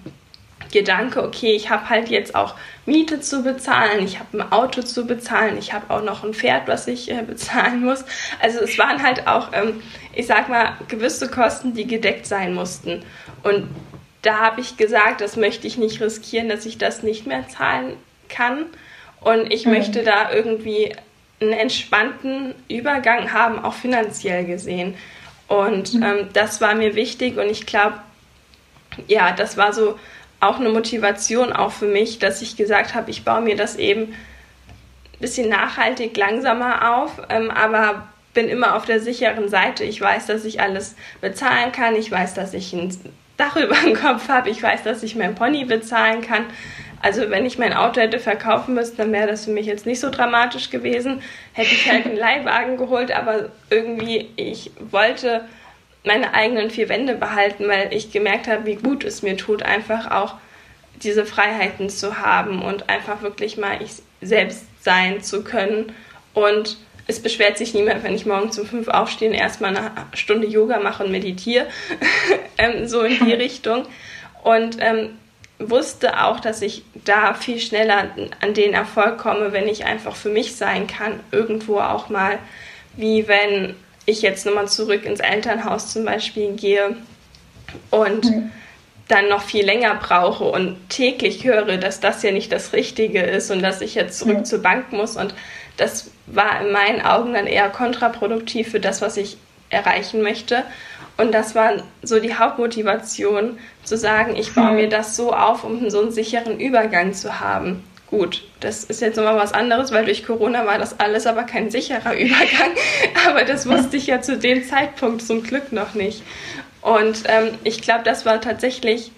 [0.71, 5.05] Gedanke, okay, ich habe halt jetzt auch Miete zu bezahlen, ich habe ein Auto zu
[5.05, 8.05] bezahlen, ich habe auch noch ein Pferd, was ich äh, bezahlen muss.
[8.41, 9.81] Also es waren halt auch, ähm,
[10.13, 13.03] ich sag mal, gewisse Kosten, die gedeckt sein mussten.
[13.43, 13.67] Und
[14.21, 17.95] da habe ich gesagt, das möchte ich nicht riskieren, dass ich das nicht mehr zahlen
[18.27, 18.65] kann.
[19.21, 19.73] Und ich mhm.
[19.73, 20.95] möchte da irgendwie
[21.41, 24.95] einen entspannten Übergang haben, auch finanziell gesehen.
[25.47, 26.03] Und mhm.
[26.03, 27.99] ähm, das war mir wichtig und ich glaube,
[29.07, 29.99] ja, das war so
[30.47, 34.03] auch eine Motivation auch für mich, dass ich gesagt habe, ich baue mir das eben
[34.03, 39.83] ein bisschen nachhaltig langsamer auf, ähm, aber bin immer auf der sicheren Seite.
[39.83, 41.95] Ich weiß, dass ich alles bezahlen kann.
[41.95, 42.95] Ich weiß, dass ich ein
[43.37, 44.49] Dach über dem Kopf habe.
[44.49, 46.45] Ich weiß, dass ich mein Pony bezahlen kann.
[47.01, 49.99] Also wenn ich mein Auto hätte verkaufen müssen, dann wäre das für mich jetzt nicht
[49.99, 51.21] so dramatisch gewesen.
[51.53, 55.45] Hätte ich halt einen Leihwagen geholt, aber irgendwie ich wollte
[56.05, 60.11] meine eigenen vier Wände behalten, weil ich gemerkt habe, wie gut es mir tut, einfach
[60.11, 60.35] auch
[61.01, 63.91] diese Freiheiten zu haben und einfach wirklich mal ich
[64.21, 65.93] selbst sein zu können.
[66.33, 70.47] Und es beschwert sich niemand, wenn ich morgens um fünf aufstehe und erstmal eine Stunde
[70.47, 71.67] Yoga mache und meditiere.
[72.57, 73.85] ähm, so in die Richtung.
[74.43, 75.17] Und ähm,
[75.59, 78.09] wusste auch, dass ich da viel schneller
[78.41, 81.19] an den Erfolg komme, wenn ich einfach für mich sein kann.
[81.31, 82.39] Irgendwo auch mal,
[82.95, 86.95] wie wenn ich jetzt nochmal zurück ins Elternhaus zum Beispiel gehe
[87.89, 88.51] und mhm.
[89.07, 93.51] dann noch viel länger brauche und täglich höre, dass das ja nicht das Richtige ist
[93.51, 94.45] und dass ich jetzt zurück mhm.
[94.45, 95.17] zur Bank muss.
[95.17, 95.33] Und
[95.77, 99.37] das war in meinen Augen dann eher kontraproduktiv für das, was ich
[99.69, 100.63] erreichen möchte.
[101.17, 104.75] Und das war so die Hauptmotivation, zu sagen, ich baue mhm.
[104.75, 107.83] mir das so auf, um so einen sicheren Übergang zu haben.
[108.17, 111.69] Gut, das ist jetzt nochmal was anderes, weil durch Corona war das alles aber kein
[111.69, 112.71] sicherer Übergang.
[113.27, 116.23] Aber das wusste ich ja zu dem Zeitpunkt zum Glück noch nicht.
[116.81, 119.11] Und ähm, ich glaube, das war tatsächlich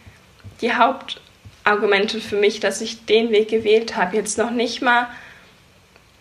[0.61, 4.15] die Hauptargumente für mich, dass ich den Weg gewählt habe.
[4.15, 5.07] Jetzt noch nicht mal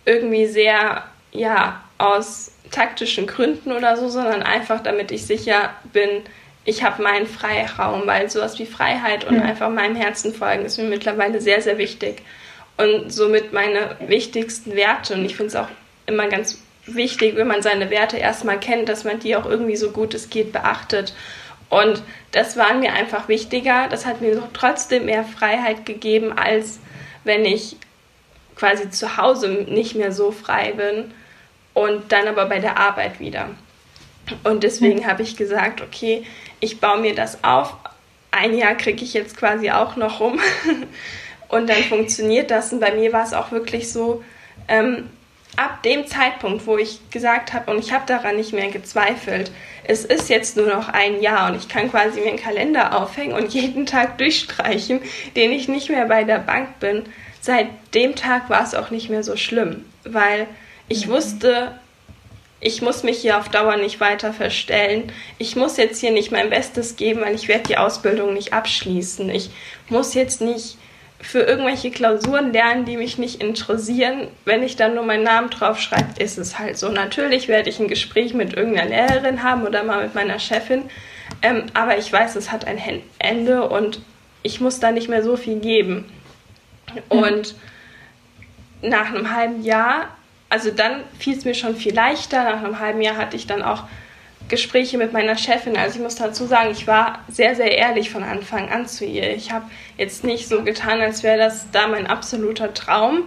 [0.04, 6.24] irgendwie sehr, ja, aus taktischen Gründen oder so, sondern einfach damit ich sicher bin,
[6.66, 9.42] ich habe meinen Freiraum, weil sowas wie Freiheit und ja.
[9.44, 12.22] einfach meinem Herzen folgen ist mir mittlerweile sehr, sehr wichtig.
[12.76, 15.14] Und somit meine wichtigsten Werte.
[15.14, 15.68] Und ich finde es auch
[16.06, 19.90] immer ganz wichtig, wenn man seine Werte erstmal kennt, dass man die auch irgendwie so
[19.90, 21.14] gut es geht beachtet.
[21.68, 23.88] Und das war mir einfach wichtiger.
[23.88, 26.78] Das hat mir trotzdem mehr Freiheit gegeben, als
[27.24, 27.76] wenn ich
[28.54, 31.12] quasi zu Hause nicht mehr so frei bin
[31.74, 33.50] und dann aber bei der Arbeit wieder.
[34.44, 35.06] Und deswegen mhm.
[35.06, 36.24] habe ich gesagt, okay,
[36.60, 37.74] ich baue mir das auf.
[38.30, 40.40] Ein Jahr kriege ich jetzt quasi auch noch rum.
[41.48, 42.72] und dann funktioniert das.
[42.72, 44.22] Und bei mir war es auch wirklich so,
[44.68, 45.10] ähm,
[45.56, 49.50] ab dem Zeitpunkt, wo ich gesagt habe, und ich habe daran nicht mehr gezweifelt,
[49.84, 53.34] es ist jetzt nur noch ein Jahr und ich kann quasi mir einen Kalender aufhängen
[53.34, 55.00] und jeden Tag durchstreichen,
[55.34, 57.04] den ich nicht mehr bei der Bank bin.
[57.40, 60.46] Seit dem Tag war es auch nicht mehr so schlimm, weil
[60.88, 61.12] ich mhm.
[61.12, 61.78] wusste,
[62.60, 65.12] ich muss mich hier auf Dauer nicht weiter verstellen.
[65.38, 69.30] Ich muss jetzt hier nicht mein Bestes geben, weil ich werde die Ausbildung nicht abschließen.
[69.30, 69.50] Ich
[69.88, 70.78] muss jetzt nicht
[71.20, 74.28] für irgendwelche Klausuren lernen, die mich nicht interessieren.
[74.44, 76.90] Wenn ich dann nur meinen Namen draufschreibe, ist es halt so.
[76.90, 80.82] Natürlich werde ich ein Gespräch mit irgendeiner Lehrerin haben oder mal mit meiner Chefin.
[81.42, 82.80] Ähm, aber ich weiß, es hat ein
[83.18, 84.00] Ende und
[84.42, 86.04] ich muss da nicht mehr so viel geben.
[87.08, 87.56] Und
[88.82, 90.16] nach einem halben Jahr
[90.48, 92.44] also dann fiel es mir schon viel leichter.
[92.44, 93.84] Nach einem halben Jahr hatte ich dann auch
[94.48, 95.76] Gespräche mit meiner Chefin.
[95.76, 99.34] Also ich muss dazu sagen, ich war sehr, sehr ehrlich von Anfang an zu ihr.
[99.34, 103.24] Ich habe jetzt nicht so getan, als wäre das da mein absoluter Traum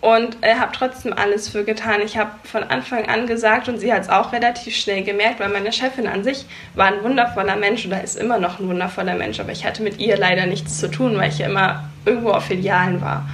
[0.00, 2.00] und äh, habe trotzdem alles für getan.
[2.02, 5.48] Ich habe von Anfang an gesagt und sie hat es auch relativ schnell gemerkt, weil
[5.48, 9.40] meine Chefin an sich war ein wundervoller Mensch oder ist immer noch ein wundervoller Mensch,
[9.40, 12.46] aber ich hatte mit ihr leider nichts zu tun, weil ich ja immer irgendwo auf
[12.46, 13.28] Filialen war.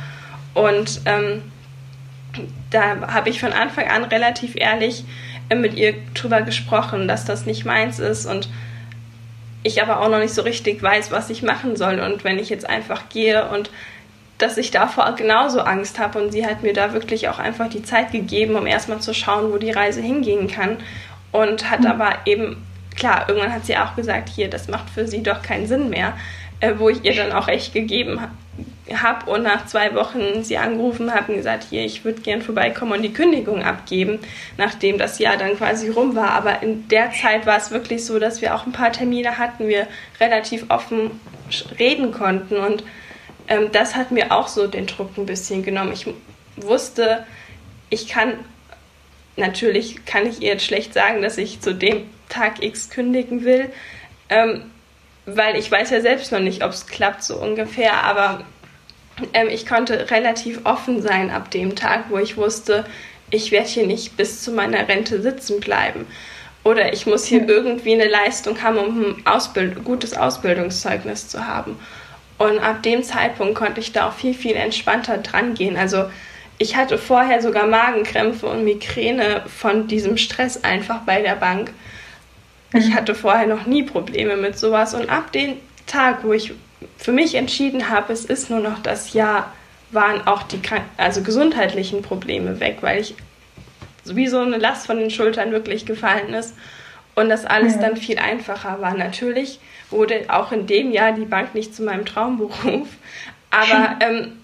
[0.55, 1.43] Und ähm,
[2.71, 5.05] da habe ich von Anfang an relativ ehrlich
[5.61, 8.49] mit ihr drüber gesprochen, dass das nicht meins ist und
[9.63, 12.01] ich aber auch noch nicht so richtig weiß, was ich machen soll.
[12.01, 13.71] Und wenn ich jetzt einfach gehe und
[14.39, 17.83] dass ich davor genauso Angst habe und sie hat mir da wirklich auch einfach die
[17.83, 20.79] Zeit gegeben, um erstmal zu schauen, wo die Reise hingehen kann.
[21.31, 21.87] Und hat mhm.
[21.87, 25.69] aber eben, klar, irgendwann hat sie auch gesagt, hier, das macht für sie doch keinen
[25.69, 26.15] Sinn mehr,
[26.61, 28.21] äh, wo ich ihr dann auch echt gegeben
[28.91, 32.93] habe und nach zwei Wochen sie angerufen habe und gesagt, hier, ich würde gern vorbeikommen
[32.93, 34.19] und die Kündigung abgeben,
[34.57, 36.31] nachdem das Jahr dann quasi rum war.
[36.31, 39.69] Aber in der Zeit war es wirklich so, dass wir auch ein paar Termine hatten,
[39.69, 39.87] wir
[40.21, 41.21] relativ offen
[41.79, 42.83] reden konnten und
[43.49, 45.93] ähm, das hat mir auch so den Druck ein bisschen genommen.
[45.93, 46.07] Ich
[46.57, 47.27] wusste,
[47.91, 48.35] ich kann,
[49.37, 53.71] natürlich kann ich ihr jetzt schlecht sagen, dass ich zu dem Tag X kündigen will,
[54.29, 54.71] ähm,
[55.27, 58.45] weil ich weiß ja selbst noch nicht, ob es klappt so ungefähr, aber
[59.33, 62.85] ähm, ich konnte relativ offen sein ab dem Tag, wo ich wusste,
[63.31, 66.07] ich werde hier nicht bis zu meiner Rente sitzen bleiben.
[66.65, 71.77] Oder ich muss hier irgendwie eine Leistung haben, um ein Ausbild gutes Ausbildungszeugnis zu haben.
[72.39, 75.77] Und ab dem Zeitpunkt konnte ich da auch viel, viel entspannter dran gehen.
[75.77, 76.05] Also
[76.59, 81.73] ich hatte vorher sogar Magenkrämpfe und Migräne von diesem Stress einfach bei der Bank.
[82.73, 82.95] Ich mhm.
[82.95, 84.95] hatte vorher noch nie Probleme mit sowas.
[84.95, 86.53] Und ab dem Tag, wo ich
[86.97, 89.53] für mich entschieden habe, es ist nur noch das Jahr,
[89.91, 90.61] waren auch die
[90.97, 93.15] also gesundheitlichen Probleme weg, weil ich
[94.05, 96.55] wie so eine Last von den Schultern wirklich gefallen ist
[97.15, 98.95] und das alles dann viel einfacher war.
[98.95, 102.89] Natürlich wurde auch in dem Jahr die Bank nicht zu meinem Traumberuf,
[103.51, 104.39] aber ähm,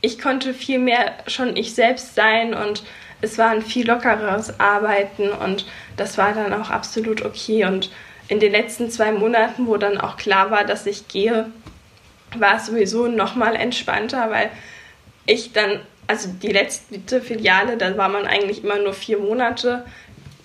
[0.00, 2.82] ich konnte viel mehr schon ich selbst sein und
[3.20, 7.90] es war ein viel lockeres Arbeiten und das war dann auch absolut okay und
[8.28, 11.50] in den letzten zwei Monaten, wo dann auch klar war, dass ich gehe,
[12.36, 14.50] war es sowieso nochmal entspannter, weil
[15.26, 19.84] ich dann, also die letzte Filiale, da war man eigentlich immer nur vier Monate,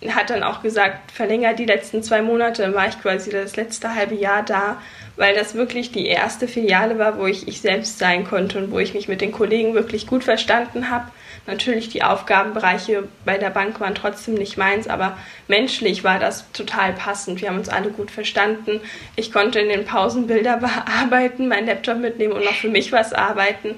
[0.09, 3.95] hat dann auch gesagt, verlängert die letzten zwei Monate, dann war ich quasi das letzte
[3.95, 4.81] halbe Jahr da,
[5.15, 8.79] weil das wirklich die erste Filiale war, wo ich ich selbst sein konnte und wo
[8.79, 11.05] ich mich mit den Kollegen wirklich gut verstanden habe
[11.45, 15.17] Natürlich, die Aufgabenbereiche bei der Bank waren trotzdem nicht meins, aber
[15.49, 17.41] menschlich war das total passend.
[17.41, 18.79] Wir haben uns alle gut verstanden.
[19.17, 23.11] Ich konnte in den Pausen Bilder bearbeiten, meinen Laptop mitnehmen und noch für mich was
[23.11, 23.75] arbeiten.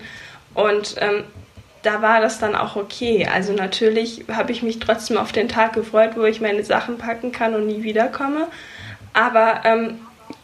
[0.54, 1.24] Und ähm,
[1.86, 3.28] da war das dann auch okay.
[3.32, 7.32] Also natürlich habe ich mich trotzdem auf den Tag gefreut, wo ich meine Sachen packen
[7.32, 8.48] kann und nie wiederkomme.
[9.14, 10.00] Aber ähm,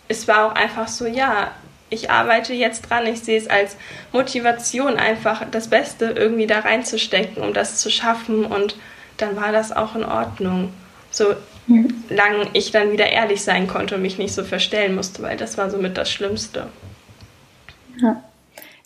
[0.08, 1.52] es war auch einfach so, ja,
[1.90, 3.08] ich arbeite jetzt dran.
[3.08, 3.76] Ich sehe es als
[4.12, 8.46] Motivation, einfach das Beste irgendwie da reinzustecken, um das zu schaffen.
[8.46, 8.78] Und
[9.18, 10.72] dann war das auch in Ordnung.
[11.10, 15.58] Solange ich dann wieder ehrlich sein konnte und mich nicht so verstellen musste, weil das
[15.58, 16.68] war somit das Schlimmste.
[18.00, 18.24] Ja,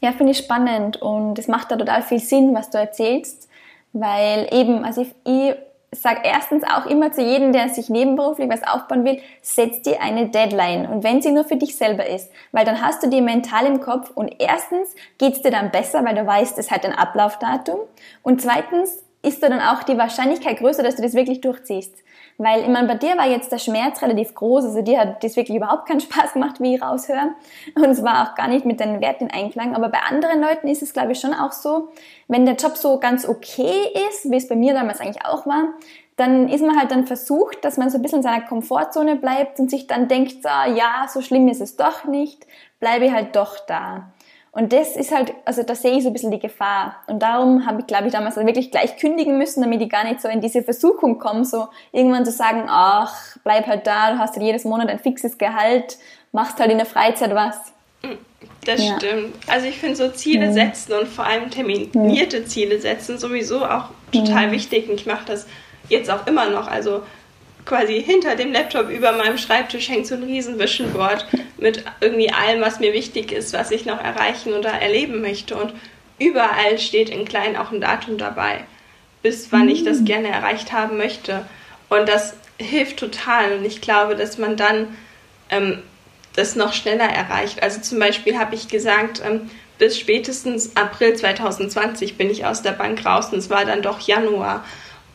[0.01, 3.49] ja finde ich spannend und es macht da total viel Sinn, was du erzählst,
[3.93, 5.55] weil eben, also ich, ich
[5.91, 10.27] sag erstens auch immer zu jedem, der sich nebenberuflich was aufbauen will, setz dir eine
[10.27, 10.87] Deadline.
[10.87, 13.79] Und wenn sie nur für dich selber ist, weil dann hast du die mental im
[13.79, 17.79] Kopf und erstens geht's dir dann besser, weil du weißt, es hat ein Ablaufdatum.
[18.23, 21.95] Und zweitens ist da dann auch die Wahrscheinlichkeit größer, dass du das wirklich durchziehst.
[22.37, 25.37] Weil, ich meine, bei dir war jetzt der Schmerz relativ groß, also dir hat das
[25.37, 27.29] wirklich überhaupt keinen Spaß gemacht, wie ich raushöre.
[27.75, 29.75] Und es war auch gar nicht mit deinen Werten in Einklang.
[29.75, 31.89] Aber bei anderen Leuten ist es, glaube ich, schon auch so,
[32.27, 35.69] wenn der Job so ganz okay ist, wie es bei mir damals eigentlich auch war,
[36.17, 39.59] dann ist man halt dann versucht, dass man so ein bisschen in seiner Komfortzone bleibt
[39.59, 42.45] und sich dann denkt, so, ja, so schlimm ist es doch nicht,
[42.79, 44.11] bleibe ich halt doch da.
[44.55, 46.95] Und das ist halt, also da sehe ich so ein bisschen die Gefahr.
[47.07, 50.21] Und darum habe ich, glaube ich, damals wirklich gleich kündigen müssen, damit ich gar nicht
[50.21, 54.35] so in diese Versuchung komme, so irgendwann zu sagen, ach, bleib halt da, du hast
[54.35, 55.97] halt jedes Monat ein fixes Gehalt,
[56.31, 57.57] machst halt in der Freizeit was.
[58.63, 58.95] Das ja.
[58.95, 59.35] stimmt.
[59.47, 64.53] Also ich finde so Ziele setzen und vor allem terminierte Ziele setzen sowieso auch total
[64.53, 64.87] wichtig.
[64.87, 65.47] Und ich mache das
[65.89, 66.69] jetzt auch immer noch.
[66.69, 67.01] Also
[67.65, 71.25] quasi hinter dem Laptop über meinem Schreibtisch hängt so ein riesen Visionboard
[71.57, 75.55] mit irgendwie allem, was mir wichtig ist, was ich noch erreichen oder erleben möchte.
[75.55, 75.73] Und
[76.19, 78.63] überall steht in klein auch ein Datum dabei,
[79.23, 80.05] bis wann ich das mm.
[80.05, 81.45] gerne erreicht haben möchte.
[81.89, 83.57] Und das hilft total.
[83.57, 84.95] Und ich glaube, dass man dann
[85.49, 85.79] ähm,
[86.35, 87.63] das noch schneller erreicht.
[87.63, 92.71] Also zum Beispiel habe ich gesagt, ähm, bis spätestens April 2020 bin ich aus der
[92.71, 94.63] Bank raus und es war dann doch Januar.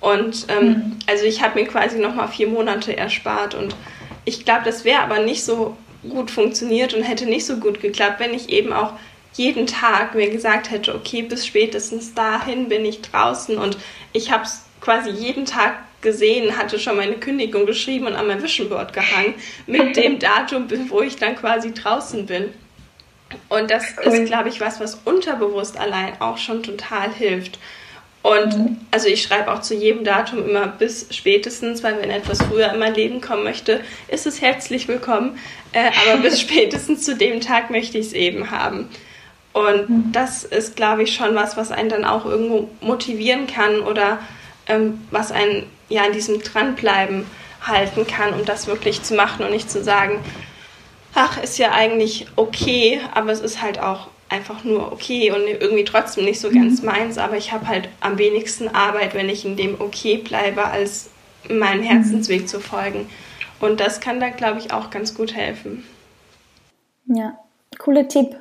[0.01, 0.99] Und ähm, mhm.
[1.07, 3.77] also ich habe mir quasi nochmal vier Monate erspart und
[4.25, 5.77] ich glaube, das wäre aber nicht so
[6.09, 8.95] gut funktioniert und hätte nicht so gut geklappt, wenn ich eben auch
[9.35, 13.77] jeden Tag mir gesagt hätte, okay, bis spätestens dahin bin ich draußen und
[14.13, 18.43] ich habe es quasi jeden Tag gesehen, hatte schon meine Kündigung geschrieben und an mein
[18.43, 19.35] Vision Board gehangen
[19.67, 22.53] mit dem Datum, wo ich dann quasi draußen bin.
[23.49, 27.59] Und das ist, glaube ich, was, was unterbewusst allein auch schon total hilft.
[28.23, 28.77] Und mhm.
[28.91, 32.79] also ich schreibe auch zu jedem Datum immer bis spätestens, weil wenn etwas früher in
[32.79, 35.39] mein Leben kommen möchte, ist es herzlich willkommen.
[35.73, 38.89] Äh, aber bis spätestens zu dem Tag möchte ich es eben haben.
[39.53, 40.13] Und mhm.
[40.13, 44.19] das ist, glaube ich, schon was, was einen dann auch irgendwo motivieren kann oder
[44.67, 47.27] ähm, was einen ja an diesem Dranbleiben
[47.63, 50.21] halten kann, um das wirklich zu machen und nicht zu sagen,
[51.15, 55.85] ach, ist ja eigentlich okay, aber es ist halt auch einfach nur okay und irgendwie
[55.85, 56.87] trotzdem nicht so ganz mhm.
[56.87, 61.11] meins, aber ich habe halt am wenigsten Arbeit, wenn ich in dem okay bleibe, als
[61.49, 62.47] meinem Herzensweg mhm.
[62.47, 63.09] zu folgen.
[63.61, 65.85] Und das kann da, glaube ich, auch ganz gut helfen.
[67.07, 67.39] Ja,
[67.79, 68.37] cooler Tipp.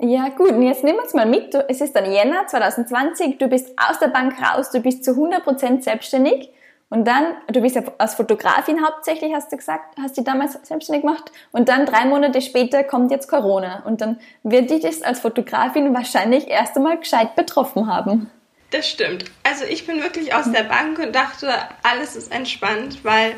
[0.00, 1.54] Ja, gut, und jetzt nehmen wir uns mal mit.
[1.68, 5.82] es ist dann Jänner 2020, du bist aus der Bank raus, du bist zu 100%
[5.82, 6.50] selbstständig.
[6.90, 11.02] Und dann, du bist ja als Fotografin hauptsächlich, hast du gesagt, hast du damals selbstständig
[11.02, 11.30] gemacht.
[11.52, 13.82] Und dann drei Monate später kommt jetzt Corona.
[13.84, 18.30] Und dann wird dich das als Fotografin wahrscheinlich erst einmal gescheit betroffen haben.
[18.70, 19.26] Das stimmt.
[19.44, 23.34] Also ich bin wirklich aus der Bank und dachte, alles ist entspannt, weil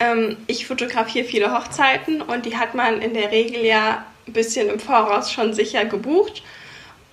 [0.00, 4.68] ähm, ich fotografiere viele Hochzeiten und die hat man in der Regel ja ein bisschen
[4.68, 6.42] im Voraus schon sicher gebucht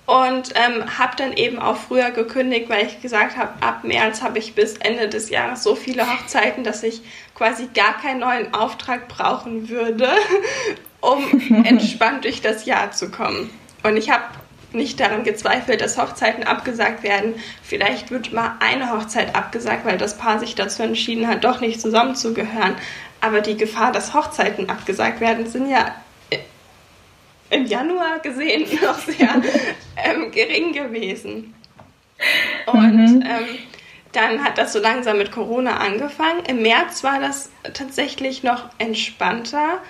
[0.06, 4.38] und ähm, habe dann eben auch früher gekündigt, weil ich gesagt habe, ab März habe
[4.38, 7.02] ich bis Ende des Jahres so viele Hochzeiten, dass ich
[7.34, 10.08] quasi gar keinen neuen Auftrag brauchen würde,
[11.00, 13.50] um entspannt durch das Jahr zu kommen.
[13.82, 14.24] Und ich habe
[14.72, 17.34] nicht daran gezweifelt, dass Hochzeiten abgesagt werden.
[17.62, 21.80] Vielleicht wird mal eine Hochzeit abgesagt, weil das Paar sich dazu entschieden hat, doch nicht
[21.80, 22.74] zusammenzugehören.
[23.20, 25.94] Aber die Gefahr, dass Hochzeiten abgesagt werden, sind ja
[27.50, 29.42] im Januar gesehen noch sehr
[29.96, 31.54] ähm, gering gewesen.
[32.66, 33.22] Und mhm.
[33.22, 33.58] ähm,
[34.12, 36.44] dann hat das so langsam mit Corona angefangen.
[36.46, 39.82] Im März war das tatsächlich noch entspannter.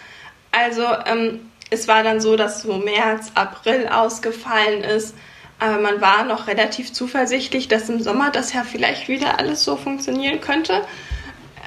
[0.50, 5.14] Also ähm, es war dann so, dass so März, April ausgefallen ist.
[5.58, 9.76] Aber man war noch relativ zuversichtlich, dass im Sommer das ja vielleicht wieder alles so
[9.76, 10.82] funktionieren könnte.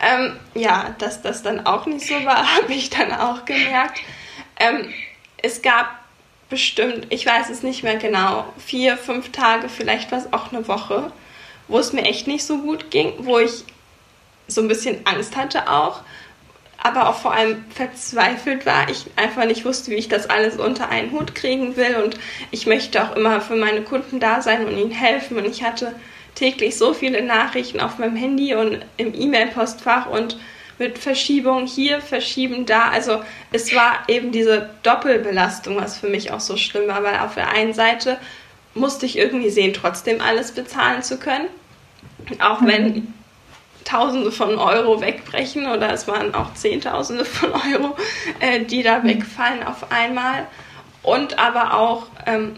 [0.01, 3.99] Ähm, ja, dass das dann auch nicht so war, habe ich dann auch gemerkt.
[4.59, 4.93] Ähm,
[5.43, 5.87] es gab
[6.49, 11.11] bestimmt, ich weiß es nicht mehr genau, vier, fünf Tage, vielleicht was auch eine Woche,
[11.67, 13.63] wo es mir echt nicht so gut ging, wo ich
[14.47, 16.01] so ein bisschen Angst hatte auch,
[16.81, 18.89] aber auch vor allem verzweifelt war.
[18.89, 22.17] Ich einfach nicht wusste, wie ich das alles unter einen Hut kriegen will und
[22.51, 25.93] ich möchte auch immer für meine Kunden da sein und ihnen helfen und ich hatte
[26.33, 30.37] täglich so viele Nachrichten auf meinem Handy und im E-Mail-Postfach und
[30.79, 32.89] mit Verschiebung hier, Verschieben da.
[32.89, 37.35] Also es war eben diese Doppelbelastung, was für mich auch so schlimm war, weil auf
[37.35, 38.17] der einen Seite
[38.73, 41.47] musste ich irgendwie sehen, trotzdem alles bezahlen zu können.
[42.39, 43.13] Auch wenn mhm.
[43.85, 47.95] Tausende von Euro wegbrechen oder es waren auch Zehntausende von Euro,
[48.39, 49.07] äh, die da mhm.
[49.07, 50.47] wegfallen auf einmal.
[51.01, 52.55] Und aber auch ähm,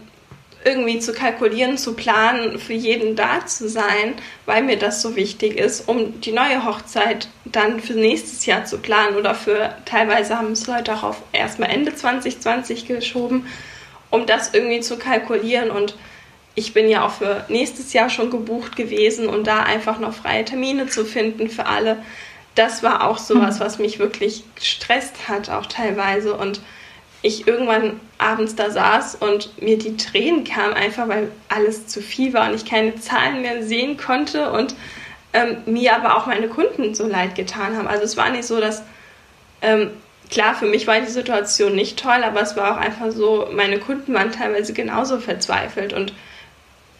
[0.64, 4.14] irgendwie zu kalkulieren, zu planen, für jeden da zu sein,
[4.46, 8.78] weil mir das so wichtig ist, um die neue Hochzeit dann für nächstes Jahr zu
[8.78, 13.46] planen oder für teilweise haben es Leute auch auf erstmal Ende 2020 geschoben,
[14.10, 15.70] um das irgendwie zu kalkulieren.
[15.70, 15.96] Und
[16.54, 20.44] ich bin ja auch für nächstes Jahr schon gebucht gewesen und da einfach noch freie
[20.44, 21.98] Termine zu finden für alle,
[22.54, 26.34] das war auch sowas, was mich wirklich gestresst hat, auch teilweise.
[26.34, 26.60] Und
[27.22, 32.32] ich irgendwann abends da saß und mir die Tränen kamen, einfach weil alles zu viel
[32.32, 34.74] war und ich keine Zahlen mehr sehen konnte und
[35.32, 37.86] ähm, mir aber auch meine Kunden so leid getan haben.
[37.86, 38.82] Also es war nicht so, dass,
[39.62, 39.90] ähm,
[40.30, 43.78] klar, für mich war die Situation nicht toll, aber es war auch einfach so, meine
[43.78, 46.12] Kunden waren teilweise genauso verzweifelt und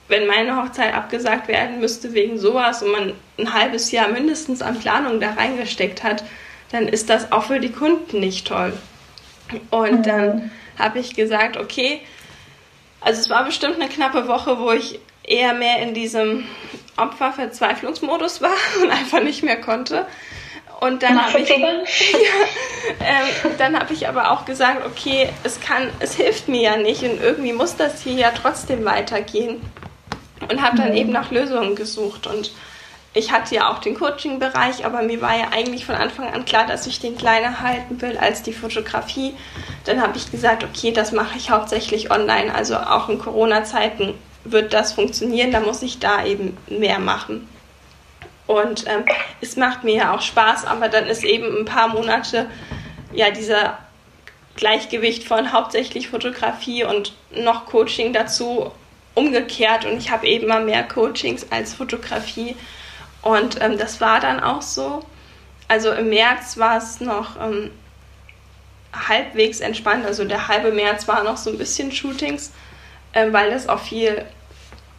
[0.09, 4.79] wenn meine Hochzeit abgesagt werden müsste wegen sowas und man ein halbes Jahr mindestens an
[4.79, 6.23] Planung da reingesteckt hat,
[6.71, 8.73] dann ist das auch für die Kunden nicht toll.
[9.71, 10.03] Und mhm.
[10.03, 12.01] dann habe ich gesagt, okay,
[13.01, 16.45] also es war bestimmt eine knappe Woche, wo ich eher mehr in diesem
[16.97, 20.07] Opferverzweiflungsmodus war und einfach nicht mehr konnte.
[20.81, 21.57] Und dann habe ich, ja,
[23.01, 27.05] ähm, dann habe ich aber auch gesagt, okay, es kann, es hilft mir ja nicht
[27.05, 29.61] und irgendwie muss das hier ja trotzdem weitergehen.
[30.51, 30.97] Und habe dann mhm.
[30.97, 32.51] eben nach Lösungen gesucht und
[33.15, 36.67] ich hatte ja auch den Coaching-Bereich, aber mir war ja eigentlich von Anfang an klar,
[36.67, 39.35] dass ich den kleiner halten will als die Fotografie.
[39.85, 42.55] Dann habe ich gesagt, okay, das mache ich hauptsächlich online.
[42.55, 47.49] Also auch in Corona-Zeiten wird das funktionieren, da muss ich da eben mehr machen.
[48.47, 49.05] Und ähm,
[49.41, 52.51] es macht mir ja auch Spaß, aber dann ist eben ein paar Monate
[53.13, 53.79] ja dieser
[54.57, 58.71] Gleichgewicht von hauptsächlich Fotografie und noch Coaching dazu
[59.15, 62.57] umgekehrt und ich habe eben mal mehr Coachings als Fotografie
[63.23, 65.05] und ähm, das war dann auch so.
[65.69, 67.71] Also im März war es noch ähm,
[68.93, 70.05] halbwegs entspannt.
[70.05, 72.53] Also der halbe März war noch so ein bisschen Shootings,
[73.13, 74.25] äh, weil das auch viel,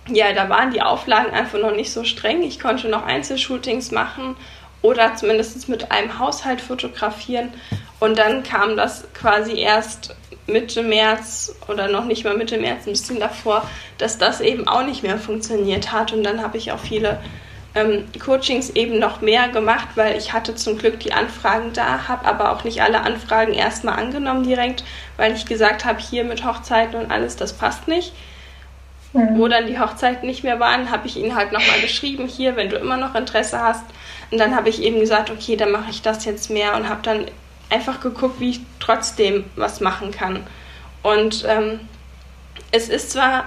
[0.07, 2.41] ja, da waren die Auflagen einfach noch nicht so streng.
[2.43, 4.35] Ich konnte noch Einzelshootings machen
[4.81, 7.53] oder zumindest mit einem Haushalt fotografieren.
[7.99, 10.15] Und dann kam das quasi erst
[10.47, 14.85] Mitte März oder noch nicht mal Mitte März, ein bisschen davor, dass das eben auch
[14.85, 16.11] nicht mehr funktioniert hat.
[16.11, 17.19] Und dann habe ich auch viele
[17.75, 22.25] ähm, Coachings eben noch mehr gemacht, weil ich hatte zum Glück die Anfragen da, habe
[22.25, 24.83] aber auch nicht alle Anfragen erstmal angenommen direkt,
[25.17, 28.13] weil ich gesagt habe, hier mit Hochzeiten und alles, das passt nicht.
[29.13, 29.37] Mhm.
[29.37, 32.69] Wo dann die Hochzeiten nicht mehr waren, habe ich ihnen halt nochmal geschrieben, hier, wenn
[32.69, 33.83] du immer noch Interesse hast.
[34.31, 37.01] Und dann habe ich eben gesagt, okay, dann mache ich das jetzt mehr und habe
[37.03, 37.25] dann
[37.69, 40.45] einfach geguckt, wie ich trotzdem was machen kann.
[41.01, 41.79] Und ähm,
[42.71, 43.45] es ist zwar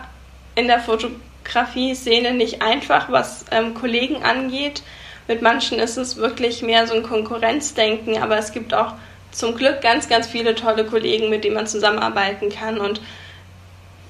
[0.55, 4.83] in der Fotografie Fotografie-Szene nicht einfach, was ähm, Kollegen angeht.
[5.29, 8.95] Mit manchen ist es wirklich mehr so ein Konkurrenzdenken, aber es gibt auch
[9.33, 12.79] zum Glück ganz, ganz viele tolle Kollegen, mit denen man zusammenarbeiten kann.
[12.79, 13.01] Und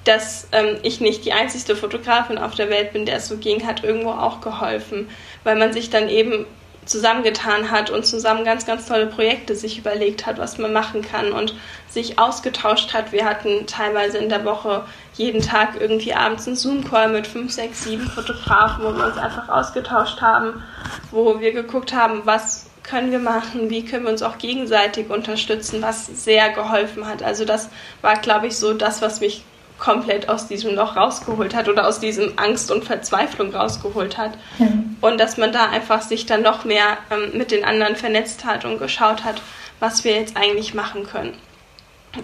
[0.05, 3.67] dass ähm, ich nicht die einzigste Fotografin auf der Welt bin, der es so ging,
[3.67, 5.09] hat irgendwo auch geholfen,
[5.43, 6.47] weil man sich dann eben
[6.85, 11.33] zusammengetan hat und zusammen ganz, ganz tolle Projekte sich überlegt hat, was man machen kann
[11.33, 11.55] und
[11.97, 13.11] sich ausgetauscht hat.
[13.11, 17.85] Wir hatten teilweise in der Woche jeden Tag irgendwie abends einen Zoom-Call mit fünf, sechs,
[17.85, 20.63] sieben Fotografen, wo wir uns einfach ausgetauscht haben,
[21.11, 25.81] wo wir geguckt haben, was können wir machen, wie können wir uns auch gegenseitig unterstützen,
[25.81, 27.23] was sehr geholfen hat.
[27.23, 27.71] Also das
[28.03, 29.43] war, glaube ich, so das, was mich
[29.79, 34.33] komplett aus diesem Loch rausgeholt hat oder aus diesem Angst und Verzweiflung rausgeholt hat.
[34.59, 34.97] Mhm.
[35.01, 38.67] Und dass man da einfach sich dann noch mehr ähm, mit den anderen vernetzt hat
[38.67, 39.41] und geschaut hat,
[39.81, 41.35] was wir jetzt eigentlich machen können.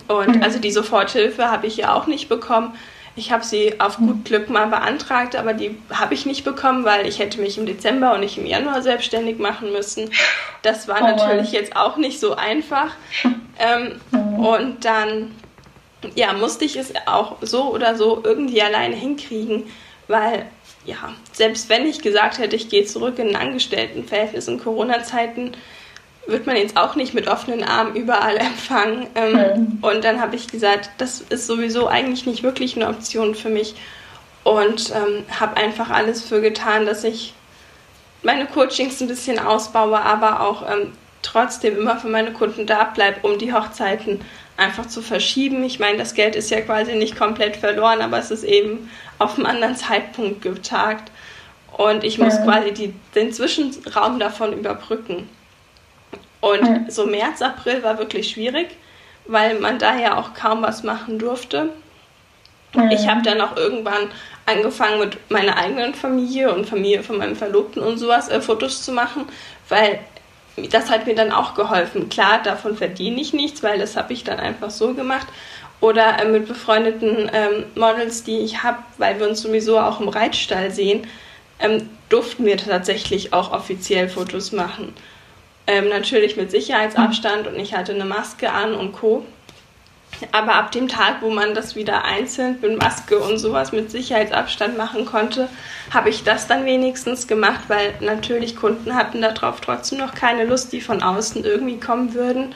[0.08, 0.42] Und mhm.
[0.42, 2.74] also die Soforthilfe habe ich ja auch nicht bekommen.
[3.14, 4.24] Ich habe sie auf gut mhm.
[4.24, 8.14] Glück mal beantragt, aber die habe ich nicht bekommen, weil ich hätte mich im Dezember
[8.14, 10.10] und nicht im Januar selbstständig machen müssen.
[10.62, 12.92] Das war oh natürlich jetzt auch nicht so einfach.
[13.58, 14.46] Ähm, mhm.
[14.46, 15.30] Und dann
[16.14, 19.64] ja, musste ich es auch so oder so irgendwie alleine hinkriegen,
[20.08, 20.46] weil
[20.84, 25.52] ja, selbst wenn ich gesagt hätte, ich gehe zurück in ein Angestelltenverhältnis in Corona-Zeiten,
[26.26, 29.06] wird man jetzt auch nicht mit offenen Armen überall empfangen.
[29.14, 29.78] Ähm, mhm.
[29.82, 33.74] Und dann habe ich gesagt, das ist sowieso eigentlich nicht wirklich eine Option für mich
[34.44, 37.34] und ähm, habe einfach alles für getan, dass ich
[38.22, 40.92] meine Coachings ein bisschen ausbaue, aber auch ähm,
[41.22, 44.20] trotzdem immer für meine Kunden da bleibe, um die Hochzeiten
[44.56, 45.64] einfach zu verschieben.
[45.64, 49.36] Ich meine, das Geld ist ja quasi nicht komplett verloren, aber es ist eben auf
[49.36, 51.10] einem anderen Zeitpunkt getagt.
[51.76, 55.28] Und ich muss quasi die, den Zwischenraum davon überbrücken.
[56.42, 58.76] Und so März, April war wirklich schwierig,
[59.26, 61.70] weil man da ja auch kaum was machen durfte.
[62.90, 64.10] Ich habe dann auch irgendwann
[64.46, 68.92] angefangen mit meiner eigenen Familie und Familie von meinem Verlobten und sowas äh, Fotos zu
[68.92, 69.26] machen,
[69.68, 70.00] weil
[70.70, 72.08] das hat mir dann auch geholfen.
[72.08, 75.28] Klar, davon verdiene ich nichts, weil das habe ich dann einfach so gemacht.
[75.80, 80.08] oder äh, mit befreundeten ähm, Models, die ich habe, weil wir uns sowieso auch im
[80.08, 81.06] Reitstall sehen,
[81.58, 84.94] ähm, durften wir tatsächlich auch offiziell Fotos machen.
[85.66, 89.24] Ähm, natürlich mit Sicherheitsabstand und ich hatte eine Maske an und Co.
[90.30, 94.76] Aber ab dem Tag, wo man das wieder einzeln mit Maske und sowas mit Sicherheitsabstand
[94.76, 95.48] machen konnte,
[95.92, 100.72] habe ich das dann wenigstens gemacht, weil natürlich Kunden hatten darauf trotzdem noch keine Lust,
[100.72, 102.54] die von außen irgendwie kommen würden.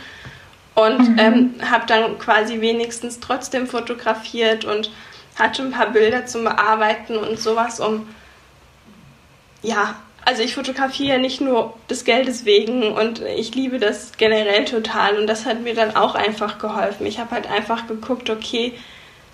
[0.74, 1.18] Und mhm.
[1.18, 4.90] ähm, habe dann quasi wenigstens trotzdem fotografiert und
[5.36, 8.06] hatte ein paar Bilder zum Bearbeiten und sowas, um
[9.62, 9.96] ja,
[10.26, 15.28] also ich fotografiere nicht nur des Geldes wegen und ich liebe das generell total und
[15.28, 17.06] das hat mir dann auch einfach geholfen.
[17.06, 18.72] Ich habe halt einfach geguckt, okay,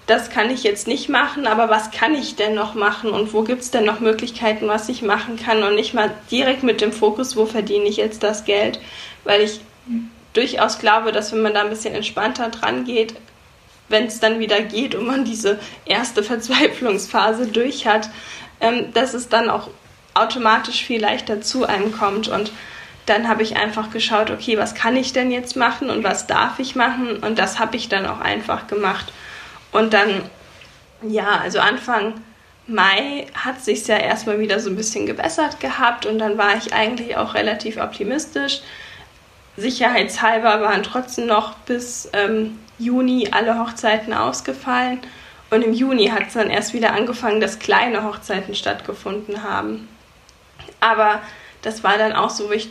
[0.06, 3.40] das kann ich jetzt nicht machen, aber was kann ich denn noch machen und wo
[3.40, 6.92] gibt es denn noch Möglichkeiten, was ich machen kann und nicht mal direkt mit dem
[6.92, 8.78] Fokus, wo verdiene ich jetzt das Geld,
[9.24, 9.60] weil ich
[10.34, 13.14] durchaus glaube, dass wenn man da ein bisschen entspannter dran geht,
[13.88, 18.10] wenn es dann wieder geht und man diese erste Verzweiflungsphase durch hat,
[18.60, 19.70] ähm, dass es dann auch
[20.14, 22.28] automatisch viel leichter zu einem kommt.
[22.28, 22.52] Und
[23.06, 26.58] dann habe ich einfach geschaut, okay, was kann ich denn jetzt machen und was darf
[26.58, 27.16] ich machen?
[27.18, 29.12] Und das habe ich dann auch einfach gemacht.
[29.72, 30.22] Und dann,
[31.02, 32.14] ja, also Anfang
[32.66, 36.72] Mai hat sich ja erstmal wieder so ein bisschen gebessert gehabt und dann war ich
[36.72, 38.60] eigentlich auch relativ optimistisch.
[39.56, 45.00] Sicherheitshalber waren trotzdem noch bis ähm, Juni alle Hochzeiten ausgefallen.
[45.50, 49.88] Und im Juni hat es dann erst wieder angefangen, dass kleine Hochzeiten stattgefunden haben.
[50.80, 51.20] Aber
[51.62, 52.70] das war dann auch so, wo ich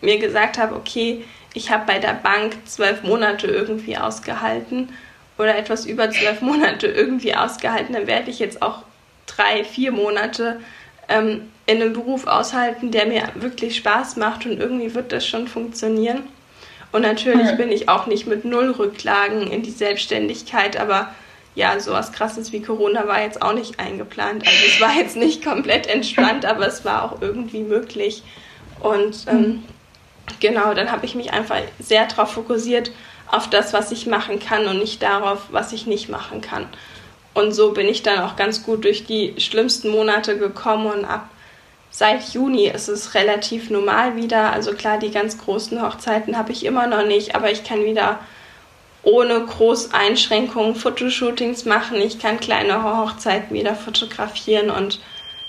[0.00, 4.90] mir gesagt habe, okay, ich habe bei der Bank zwölf Monate irgendwie ausgehalten
[5.38, 8.82] oder etwas über zwölf Monate irgendwie ausgehalten, dann werde ich jetzt auch
[9.26, 10.60] drei, vier Monate
[11.08, 15.48] ähm, in einem Beruf aushalten, der mir wirklich Spaß macht und irgendwie wird das schon
[15.48, 16.24] funktionieren.
[16.90, 21.14] Und natürlich bin ich auch nicht mit null Rücklagen in die Selbstständigkeit, aber
[21.54, 24.46] ja, sowas krasses wie Corona war jetzt auch nicht eingeplant.
[24.46, 28.22] Also es war jetzt nicht komplett entspannt, aber es war auch irgendwie möglich.
[28.80, 29.62] Und ähm,
[30.40, 32.90] genau, dann habe ich mich einfach sehr darauf fokussiert,
[33.30, 36.66] auf das, was ich machen kann und nicht darauf, was ich nicht machen kann.
[37.34, 41.30] Und so bin ich dann auch ganz gut durch die schlimmsten Monate gekommen und ab
[41.90, 44.52] seit Juni ist es relativ normal wieder.
[44.52, 48.18] Also klar, die ganz großen Hochzeiten habe ich immer noch nicht, aber ich kann wieder
[49.02, 51.96] ohne groß Einschränkungen Fotoshootings machen.
[52.00, 55.00] Ich kann kleinere Hochzeiten wieder fotografieren und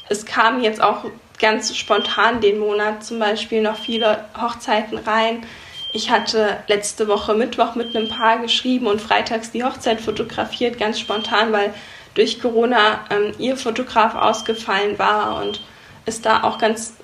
[0.10, 1.06] es kamen jetzt auch
[1.40, 5.46] ganz spontan den Monat zum Beispiel noch viele Hochzeiten rein.
[5.94, 11.00] Ich hatte letzte Woche Mittwoch mit einem Paar geschrieben und freitags die Hochzeit fotografiert, ganz
[11.00, 11.74] spontan, weil
[12.16, 15.62] durch Corona ähm, ihr Fotograf ausgefallen war und
[16.06, 16.96] es da auch ganz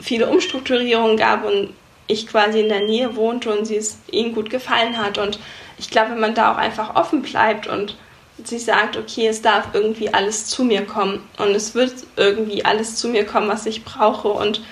[0.00, 1.74] viele Umstrukturierungen gab und
[2.06, 5.18] ich quasi in der Nähe wohnte und sie es ihnen gut gefallen hat.
[5.18, 5.38] Und
[5.78, 7.96] ich glaube, wenn man da auch einfach offen bleibt und
[8.42, 12.96] sich sagt, okay, es darf irgendwie alles zu mir kommen und es wird irgendwie alles
[12.96, 14.62] zu mir kommen, was ich brauche und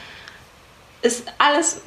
[1.03, 1.83] es alles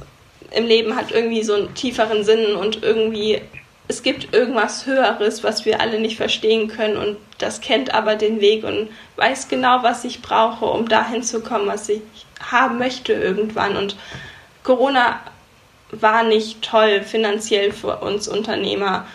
[0.51, 3.41] im Leben hat irgendwie so einen tieferen Sinn und irgendwie
[3.87, 8.41] es gibt irgendwas Höheres, was wir alle nicht verstehen können und das kennt aber den
[8.41, 12.01] Weg und weiß genau, was ich brauche, um dahin zu kommen, was ich
[12.39, 13.77] haben möchte irgendwann.
[13.77, 13.95] Und
[14.63, 15.19] Corona
[16.01, 19.05] war nicht toll finanziell für uns Unternehmer.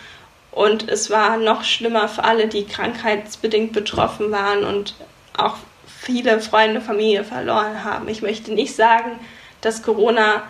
[0.51, 4.95] Und es war noch schlimmer für alle, die krankheitsbedingt betroffen waren und
[5.37, 5.55] auch
[5.85, 8.09] viele Freunde, Familie verloren haben.
[8.09, 9.19] Ich möchte nicht sagen,
[9.61, 10.43] dass Corona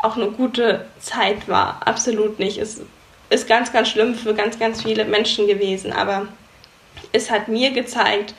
[0.00, 1.80] auch eine gute Zeit war.
[1.84, 2.58] Absolut nicht.
[2.58, 2.80] Es
[3.30, 5.92] ist ganz, ganz schlimm für ganz, ganz viele Menschen gewesen.
[5.92, 6.28] Aber
[7.12, 8.34] es hat mir gezeigt,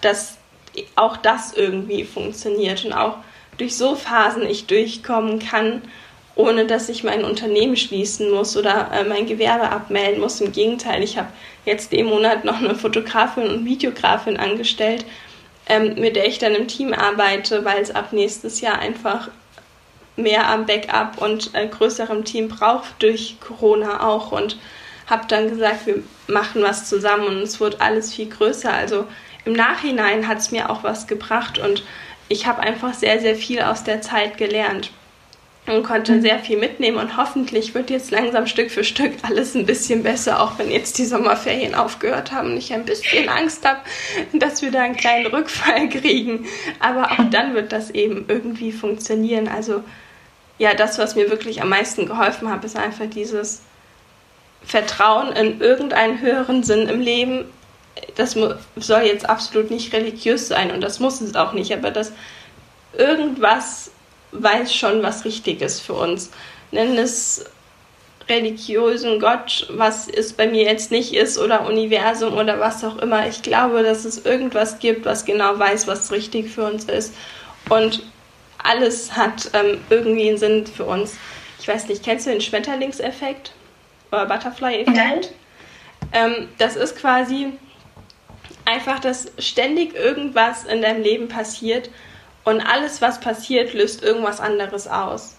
[0.00, 0.36] dass
[0.96, 3.16] auch das irgendwie funktioniert und auch
[3.58, 5.82] durch so Phasen ich durchkommen kann
[6.40, 10.40] ohne dass ich mein Unternehmen schließen muss oder äh, mein Gewerbe abmelden muss.
[10.40, 11.28] Im Gegenteil, ich habe
[11.66, 15.04] jetzt im Monat noch eine Fotografin und Videografin angestellt,
[15.66, 19.28] ähm, mit der ich dann im Team arbeite, weil es ab nächstes Jahr einfach
[20.16, 24.58] mehr am Backup und äh, größerem Team braucht durch Corona auch und
[25.06, 28.72] habe dann gesagt, wir machen was zusammen und es wird alles viel größer.
[28.72, 29.06] Also
[29.44, 31.84] im Nachhinein hat es mir auch was gebracht und
[32.28, 34.90] ich habe einfach sehr, sehr viel aus der Zeit gelernt
[35.70, 36.22] und konnte mhm.
[36.22, 40.40] sehr viel mitnehmen und hoffentlich wird jetzt langsam Stück für Stück alles ein bisschen besser,
[40.40, 43.80] auch wenn jetzt die Sommerferien aufgehört haben und ich ein bisschen Angst habe,
[44.32, 46.46] dass wir da einen kleinen Rückfall kriegen.
[46.78, 49.48] Aber auch dann wird das eben irgendwie funktionieren.
[49.48, 49.82] Also
[50.58, 53.62] ja, das, was mir wirklich am meisten geholfen hat, ist einfach dieses
[54.62, 57.46] Vertrauen in irgendeinen höheren Sinn im Leben.
[58.16, 58.36] Das
[58.76, 62.12] soll jetzt absolut nicht religiös sein und das muss es auch nicht, aber dass
[62.96, 63.90] irgendwas
[64.32, 66.30] weiß schon, was richtig ist für uns.
[66.70, 67.44] Nennen es
[68.28, 73.26] religiösen Gott, was es bei mir jetzt nicht ist, oder Universum oder was auch immer.
[73.26, 77.14] Ich glaube, dass es irgendwas gibt, was genau weiß, was richtig für uns ist.
[77.68, 78.02] Und
[78.62, 81.16] alles hat ähm, irgendwie einen Sinn für uns.
[81.60, 83.52] Ich weiß nicht, kennst du den Schmetterlingseffekt
[84.12, 85.32] oder Butterfly-Effekt?
[86.12, 87.52] Ähm, das ist quasi
[88.64, 91.90] einfach, dass ständig irgendwas in deinem Leben passiert
[92.44, 95.36] und alles, was passiert, löst irgendwas anderes aus.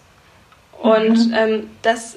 [0.80, 1.34] Und mhm.
[1.34, 2.16] ähm, das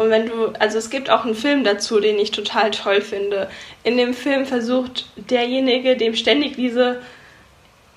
[0.00, 3.50] und wenn du, also es gibt auch einen Film dazu, den ich total toll finde.
[3.84, 7.02] In dem Film versucht derjenige, dem ständig diese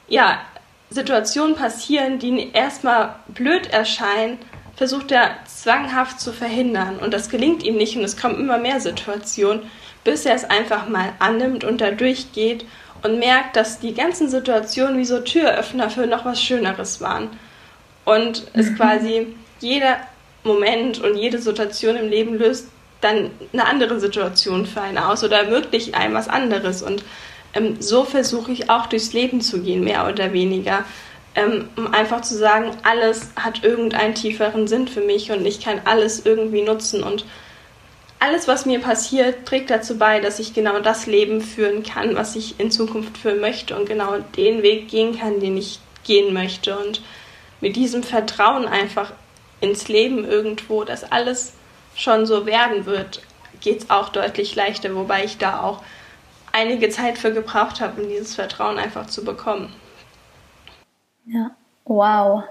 [0.09, 0.41] ja,
[0.89, 4.37] Situationen passieren, die ihm erstmal blöd erscheinen,
[4.75, 6.97] versucht er zwanghaft zu verhindern.
[6.97, 9.61] Und das gelingt ihm nicht und es kommen immer mehr Situationen,
[10.03, 12.65] bis er es einfach mal annimmt und da durchgeht
[13.03, 17.29] und merkt, dass die ganzen Situationen wie so Türöffner für noch was Schöneres waren.
[18.05, 18.75] Und es mhm.
[18.75, 19.27] quasi
[19.59, 19.97] jeder
[20.43, 22.67] Moment und jede Situation im Leben löst
[23.01, 26.81] dann eine andere Situation für einen aus oder ermöglicht einem was anderes.
[26.81, 27.03] Und
[27.53, 30.85] ähm, so versuche ich auch durchs Leben zu gehen, mehr oder weniger.
[31.35, 35.81] Ähm, um einfach zu sagen, alles hat irgendeinen tieferen Sinn für mich und ich kann
[35.85, 37.03] alles irgendwie nutzen.
[37.03, 37.25] Und
[38.23, 42.37] alles, was mir passiert, trägt dazu bei, dass ich genau das Leben führen kann, was
[42.37, 46.77] ich in Zukunft führen möchte und genau den Weg gehen kann, den ich gehen möchte.
[46.77, 47.01] Und
[47.59, 49.11] mit diesem Vertrauen einfach
[49.59, 51.53] ins Leben irgendwo, dass alles
[51.95, 53.21] schon so werden wird,
[53.59, 55.83] geht es auch deutlich leichter, wobei ich da auch
[56.53, 59.73] einige Zeit für gebraucht habe, um dieses Vertrauen einfach zu bekommen.
[61.25, 61.51] Ja,
[61.83, 62.43] wow.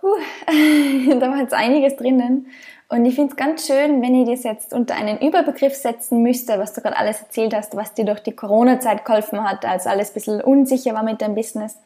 [0.00, 0.16] Puh,
[1.20, 2.48] da war jetzt einiges drinnen.
[2.88, 6.58] Und ich finde es ganz schön, wenn ich das jetzt unter einen Überbegriff setzen müsste,
[6.58, 10.10] was du gerade alles erzählt hast, was dir durch die Corona-Zeit geholfen hat, als alles
[10.10, 11.80] ein bisschen unsicher war mit deinem Business,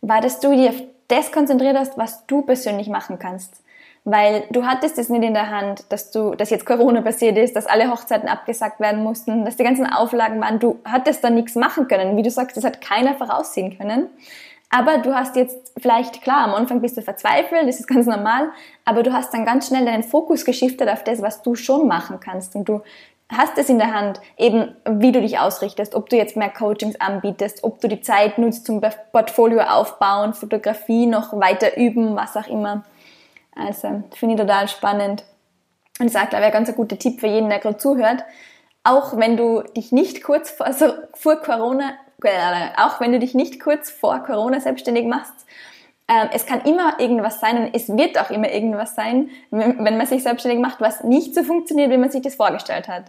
[0.00, 0.72] war, dass du dir
[1.08, 3.62] das konzentriert hast, was du persönlich machen kannst.
[4.04, 7.56] Weil du hattest es nicht in der Hand, dass du, dass jetzt Corona passiert ist,
[7.56, 10.60] dass alle Hochzeiten abgesagt werden mussten, dass die ganzen Auflagen waren.
[10.60, 12.16] Du hattest da nichts machen können.
[12.16, 14.06] Wie du sagst, das hat keiner voraussehen können.
[14.70, 18.50] Aber du hast jetzt vielleicht, klar, am Anfang bist du verzweifelt, das ist ganz normal,
[18.84, 22.20] aber du hast dann ganz schnell deinen Fokus geschiftet auf das, was du schon machen
[22.20, 22.54] kannst.
[22.54, 22.82] Und du
[23.30, 27.00] hast es in der Hand, eben wie du dich ausrichtest, ob du jetzt mehr Coachings
[27.00, 32.48] anbietest, ob du die Zeit nutzt zum Portfolio aufbauen, Fotografie noch weiter üben, was auch
[32.48, 32.84] immer.
[33.54, 35.24] Also finde ich total spannend.
[35.98, 38.24] Und ich sage, glaube ich, ein ganz guter Tipp für jeden, der gerade zuhört.
[38.84, 41.92] Auch wenn du dich nicht kurz vor, also vor Corona,
[42.76, 45.46] auch wenn du dich nicht kurz vor Corona selbstständig machst,
[46.08, 50.06] ähm, es kann immer irgendwas sein und es wird auch immer irgendwas sein, wenn man
[50.06, 53.04] sich selbstständig macht, was nicht so funktioniert, wie man sich das vorgestellt hat.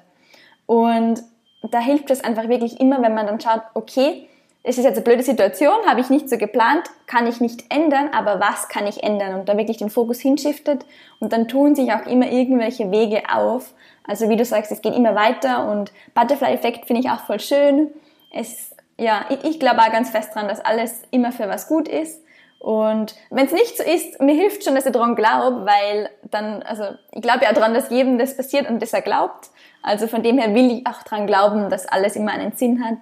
[0.66, 1.24] Und
[1.72, 4.28] da hilft es einfach wirklich immer, wenn man dann schaut, okay,
[4.64, 8.10] es ist jetzt eine blöde Situation, habe ich nicht so geplant, kann ich nicht ändern,
[8.12, 9.40] aber was kann ich ändern?
[9.40, 10.86] Und da wirklich den Fokus hinschiftet
[11.20, 13.74] und dann tun sich auch immer irgendwelche Wege auf.
[14.06, 17.90] Also wie du sagst, es geht immer weiter und Butterfly-Effekt finde ich auch voll schön.
[18.32, 18.69] Es,
[19.00, 22.22] ja, ich, ich glaube auch ganz fest dran, dass alles immer für was gut ist.
[22.60, 26.62] Und wenn es nicht so ist, mir hilft schon, dass ich daran glaube, weil dann,
[26.64, 29.50] also ich glaube ja daran, dass jedem das passiert und dass er glaubt.
[29.82, 32.98] Also von dem her will ich auch daran glauben, dass alles immer einen Sinn hat.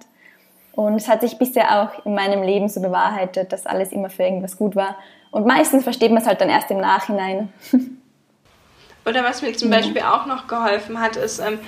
[0.72, 4.22] Und es hat sich bisher auch in meinem Leben so bewahrheitet, dass alles immer für
[4.22, 4.96] irgendwas gut war.
[5.32, 7.52] Und meistens versteht man es halt dann erst im Nachhinein.
[9.04, 11.58] Oder was mir zum Beispiel auch noch geholfen hat, ist, ähm,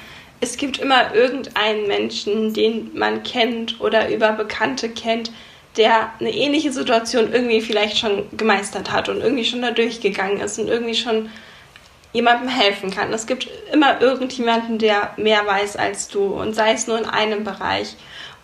[0.41, 5.30] es gibt immer irgendeinen Menschen, den man kennt oder über Bekannte kennt,
[5.76, 10.59] der eine ähnliche Situation irgendwie vielleicht schon gemeistert hat und irgendwie schon da durchgegangen ist
[10.59, 11.30] und irgendwie schon
[12.12, 13.12] jemandem helfen kann.
[13.12, 17.45] Es gibt immer irgendjemanden, der mehr weiß als du und sei es nur in einem
[17.45, 17.97] Bereich.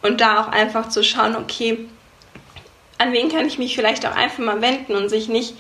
[0.03, 1.79] Und da auch einfach zu schauen, okay,
[2.99, 5.55] an wen kann ich mich vielleicht auch einfach mal wenden und sich nicht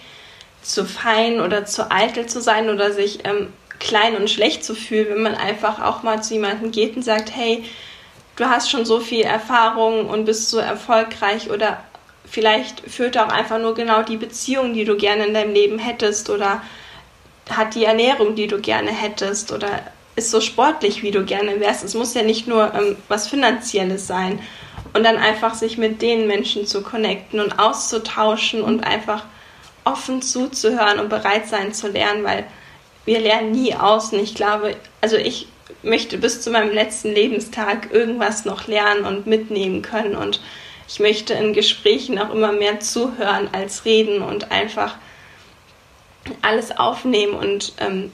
[0.62, 3.48] zu fein oder zu eitel zu sein oder sich ähm,
[3.78, 7.34] klein und schlecht zu fühlen, wenn man einfach auch mal zu jemandem geht und sagt,
[7.34, 7.64] hey,
[8.36, 11.82] du hast schon so viel Erfahrung und bist so erfolgreich oder
[12.28, 16.30] vielleicht führt auch einfach nur genau die Beziehung, die du gerne in deinem Leben hättest
[16.30, 16.62] oder
[17.48, 19.68] hat die Ernährung, die du gerne hättest oder
[20.16, 21.84] ist so sportlich, wie du gerne wärst.
[21.84, 24.40] Es muss ja nicht nur ähm, was Finanzielles sein.
[24.92, 29.24] Und dann einfach sich mit den Menschen zu connecten und auszutauschen und einfach
[29.84, 32.46] offen zuzuhören und bereit sein zu lernen, weil
[33.06, 34.12] wir lernen nie aus.
[34.12, 35.48] Und ich glaube, also ich
[35.82, 40.14] möchte bis zu meinem letzten Lebenstag irgendwas noch lernen und mitnehmen können.
[40.14, 40.42] Und
[40.88, 44.96] ich möchte in Gesprächen auch immer mehr zuhören als reden und einfach
[46.42, 47.34] alles aufnehmen.
[47.34, 48.12] Und ähm,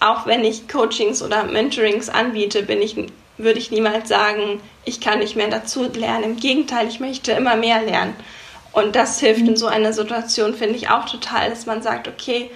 [0.00, 2.96] auch wenn ich Coachings oder Mentorings anbiete, bin ich,
[3.36, 6.24] würde ich niemals sagen, ich kann nicht mehr dazu lernen.
[6.24, 8.14] Im Gegenteil, ich möchte immer mehr lernen.
[8.72, 12.50] Und das hilft in so einer Situation, finde ich auch total, dass man sagt, okay,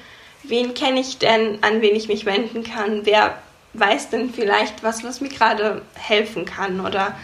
[0.44, 3.04] wen kenne ich denn, an wen ich mich wenden kann?
[3.04, 3.38] Wer
[3.74, 6.80] weiß denn vielleicht was, was mir gerade helfen kann?
[6.80, 7.14] Oder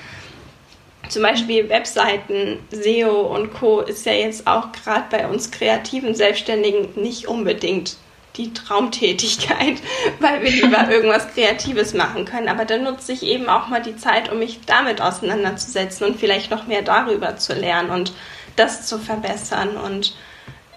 [1.08, 3.80] zum Beispiel Webseiten, SEO und Co.
[3.80, 7.96] ist ja jetzt auch gerade bei uns kreativen Selbstständigen nicht unbedingt
[8.36, 9.78] die Traumtätigkeit,
[10.20, 12.48] weil wir lieber irgendwas Kreatives machen können.
[12.48, 16.50] Aber dann nutze ich eben auch mal die Zeit, um mich damit auseinanderzusetzen und vielleicht
[16.50, 18.12] noch mehr darüber zu lernen und
[18.56, 19.76] das zu verbessern.
[19.76, 20.14] Und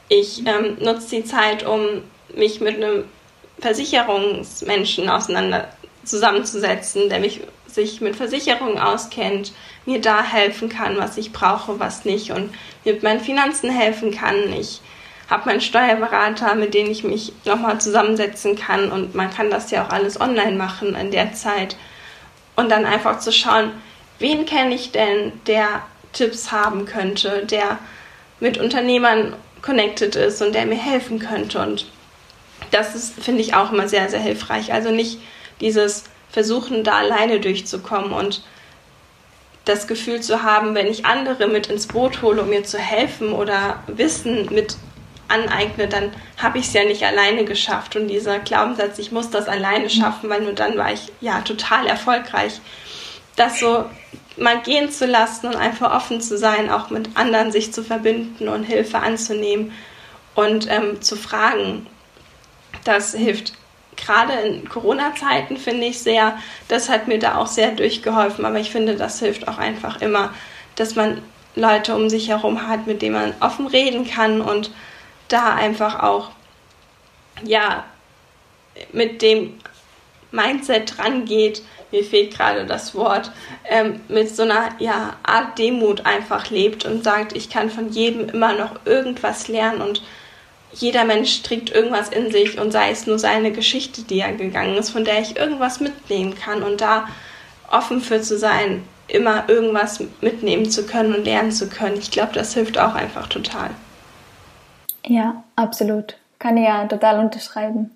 [0.10, 2.04] ich ähm, nutze die Zeit, um
[2.36, 3.06] mich mit einem
[3.60, 5.68] Versicherungsmenschen auseinander
[6.04, 9.54] zusammenzusetzen, der mich sich mit Versicherungen auskennt,
[9.86, 12.52] mir da helfen kann, was ich brauche, was nicht und
[12.84, 14.52] mir mit meinen Finanzen helfen kann.
[14.54, 14.82] Ich
[15.30, 19.86] habe meinen Steuerberater, mit dem ich mich nochmal zusammensetzen kann und man kann das ja
[19.86, 21.78] auch alles online machen in der Zeit
[22.56, 23.72] und dann einfach zu schauen,
[24.20, 27.80] wen kenne ich denn, der Tipps haben könnte, der
[28.42, 31.86] mit Unternehmern connected ist und der mir helfen könnte und
[32.72, 34.74] das ist, finde ich, auch immer sehr, sehr hilfreich.
[34.74, 35.20] Also nicht
[35.60, 38.42] dieses Versuchen, da alleine durchzukommen und
[39.66, 43.34] das Gefühl zu haben, wenn ich andere mit ins Boot hole, um mir zu helfen
[43.34, 44.76] oder Wissen mit
[45.28, 47.96] aneigne, dann habe ich es ja nicht alleine geschafft.
[47.96, 51.86] Und dieser Glaubenssatz, ich muss das alleine schaffen, weil nur dann war ich ja total
[51.88, 52.60] erfolgreich.
[53.36, 53.86] Das so
[54.38, 58.48] mal gehen zu lassen und einfach offen zu sein, auch mit anderen sich zu verbinden
[58.48, 59.72] und Hilfe anzunehmen
[60.36, 61.88] und ähm, zu fragen,
[62.84, 63.54] das hilft
[63.96, 66.38] gerade in Corona-Zeiten, finde ich sehr.
[66.68, 68.46] Das hat mir da auch sehr durchgeholfen.
[68.46, 70.34] Aber ich finde, das hilft auch einfach immer,
[70.76, 71.22] dass man
[71.56, 74.72] Leute um sich herum hat, mit denen man offen reden kann und
[75.28, 76.32] da einfach auch,
[77.44, 77.84] ja,
[78.94, 79.60] mit dem
[80.32, 81.62] Mindset rangeht,
[81.92, 83.32] mir fehlt gerade das Wort,
[83.66, 88.30] ähm, mit so einer ja, Art Demut einfach lebt und sagt, ich kann von jedem
[88.30, 90.02] immer noch irgendwas lernen und
[90.74, 94.78] jeder Mensch trägt irgendwas in sich und sei es nur seine Geschichte, die er gegangen
[94.78, 97.08] ist, von der ich irgendwas mitnehmen kann und da
[97.70, 101.98] offen für zu sein, immer irgendwas mitnehmen zu können und lernen zu können.
[101.98, 103.72] Ich glaube, das hilft auch einfach total.
[105.06, 106.18] Ja, absolut.
[106.40, 107.92] Kann ich ja total unterschreiben.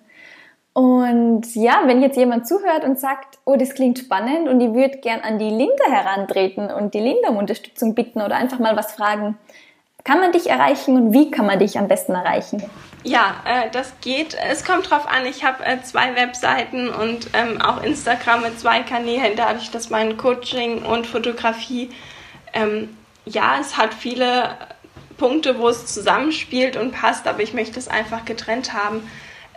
[0.72, 4.98] Und ja, wenn jetzt jemand zuhört und sagt, oh, das klingt spannend und ich würde
[4.98, 8.92] gern an die Linda herantreten und die Linda um Unterstützung bitten oder einfach mal was
[8.92, 9.38] fragen,
[10.06, 12.62] kann man dich erreichen und wie kann man dich am besten erreichen?
[13.02, 14.36] Ja, äh, das geht.
[14.48, 15.26] Es kommt drauf an.
[15.26, 20.16] Ich habe äh, zwei Webseiten und ähm, auch Instagram mit zwei Kanälen, dadurch, dass mein
[20.16, 21.90] Coaching und Fotografie,
[22.52, 24.56] ähm, ja, es hat viele
[25.18, 29.10] Punkte, wo es zusammenspielt und passt, aber ich möchte es einfach getrennt haben.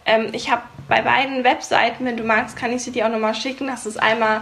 [0.08, 3.36] Ähm, ich habe bei beiden Webseiten, wenn du magst, kann ich sie dir auch nochmal
[3.36, 3.68] schicken.
[3.68, 4.42] Das ist einmal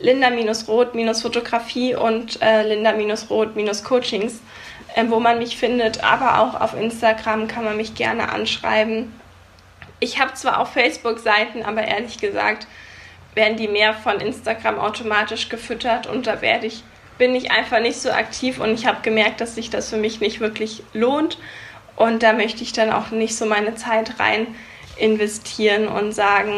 [0.00, 4.40] Linda-Rot-Fotografie und äh, Linda-Rot-Coachings
[4.94, 9.12] äh, wo man mich findet, aber auch auf Instagram kann man mich gerne anschreiben.
[10.00, 12.66] Ich habe zwar auch Facebook-Seiten, aber ehrlich gesagt
[13.34, 16.84] werden die mehr von Instagram automatisch gefüttert und da werde ich
[17.18, 20.20] bin ich einfach nicht so aktiv und ich habe gemerkt, dass sich das für mich
[20.20, 21.38] nicht wirklich lohnt
[21.96, 24.48] und da möchte ich dann auch nicht so meine Zeit rein
[24.96, 26.52] investieren und sagen,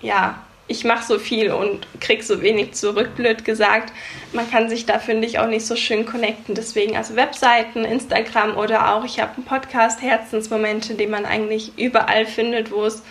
[0.00, 3.92] ja, ich mache so viel und krieg so wenig zurück, blöd gesagt.
[4.32, 6.54] Man kann sich da, finde ich, auch nicht so schön connecten.
[6.54, 12.24] Deswegen also Webseiten, Instagram oder auch, ich habe einen Podcast, Herzensmomente, den man eigentlich überall
[12.24, 13.02] findet, wo es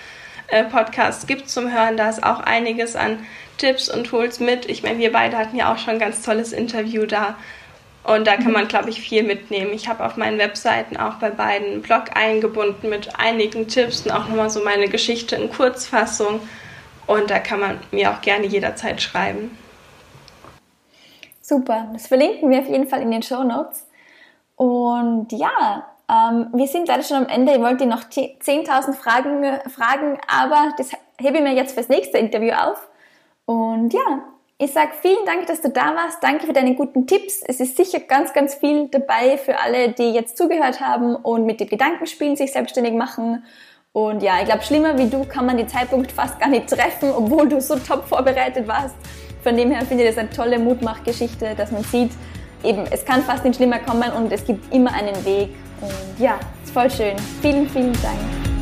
[0.47, 1.95] äh, Podcasts gibt zum Hören.
[1.95, 3.19] Da ist auch einiges an
[3.59, 4.67] Tipps und Tools mit.
[4.67, 7.37] Ich meine, wir beide hatten ja auch schon ein ganz tolles Interview da.
[8.03, 9.71] Und da kann man, glaube ich, viel mitnehmen.
[9.73, 14.11] Ich habe auf meinen Webseiten auch bei beiden einen Blog eingebunden mit einigen Tipps und
[14.11, 16.41] auch nochmal so meine Geschichte in Kurzfassung
[17.07, 19.57] und da kann man mir auch gerne jederzeit schreiben.
[21.41, 23.85] Super, das verlinken wir auf jeden Fall in den Show Notes.
[24.55, 27.53] Und ja, ähm, wir sind leider schon am Ende.
[27.53, 32.53] Ich wollte noch 10.000 Fragen fragen, aber das hebe ich mir jetzt fürs nächste Interview
[32.53, 32.87] auf.
[33.45, 34.23] Und ja,
[34.57, 36.23] ich sage vielen Dank, dass du da warst.
[36.23, 37.41] Danke für deine guten Tipps.
[37.45, 41.59] Es ist sicher ganz, ganz viel dabei für alle, die jetzt zugehört haben und mit
[41.59, 43.43] den Gedanken spielen, sich selbstständig machen
[43.95, 47.11] und ja, ich glaube, schlimmer wie du kann man den Zeitpunkt fast gar nicht treffen,
[47.15, 48.95] obwohl du so top vorbereitet warst.
[49.43, 52.11] Von dem her finde ich das eine tolle Mutmachgeschichte, dass man sieht,
[52.63, 55.49] eben, es kann fast nicht schlimmer kommen und es gibt immer einen Weg.
[55.79, 57.15] Und ja, ist voll schön.
[57.41, 58.52] Vielen, vielen Dank.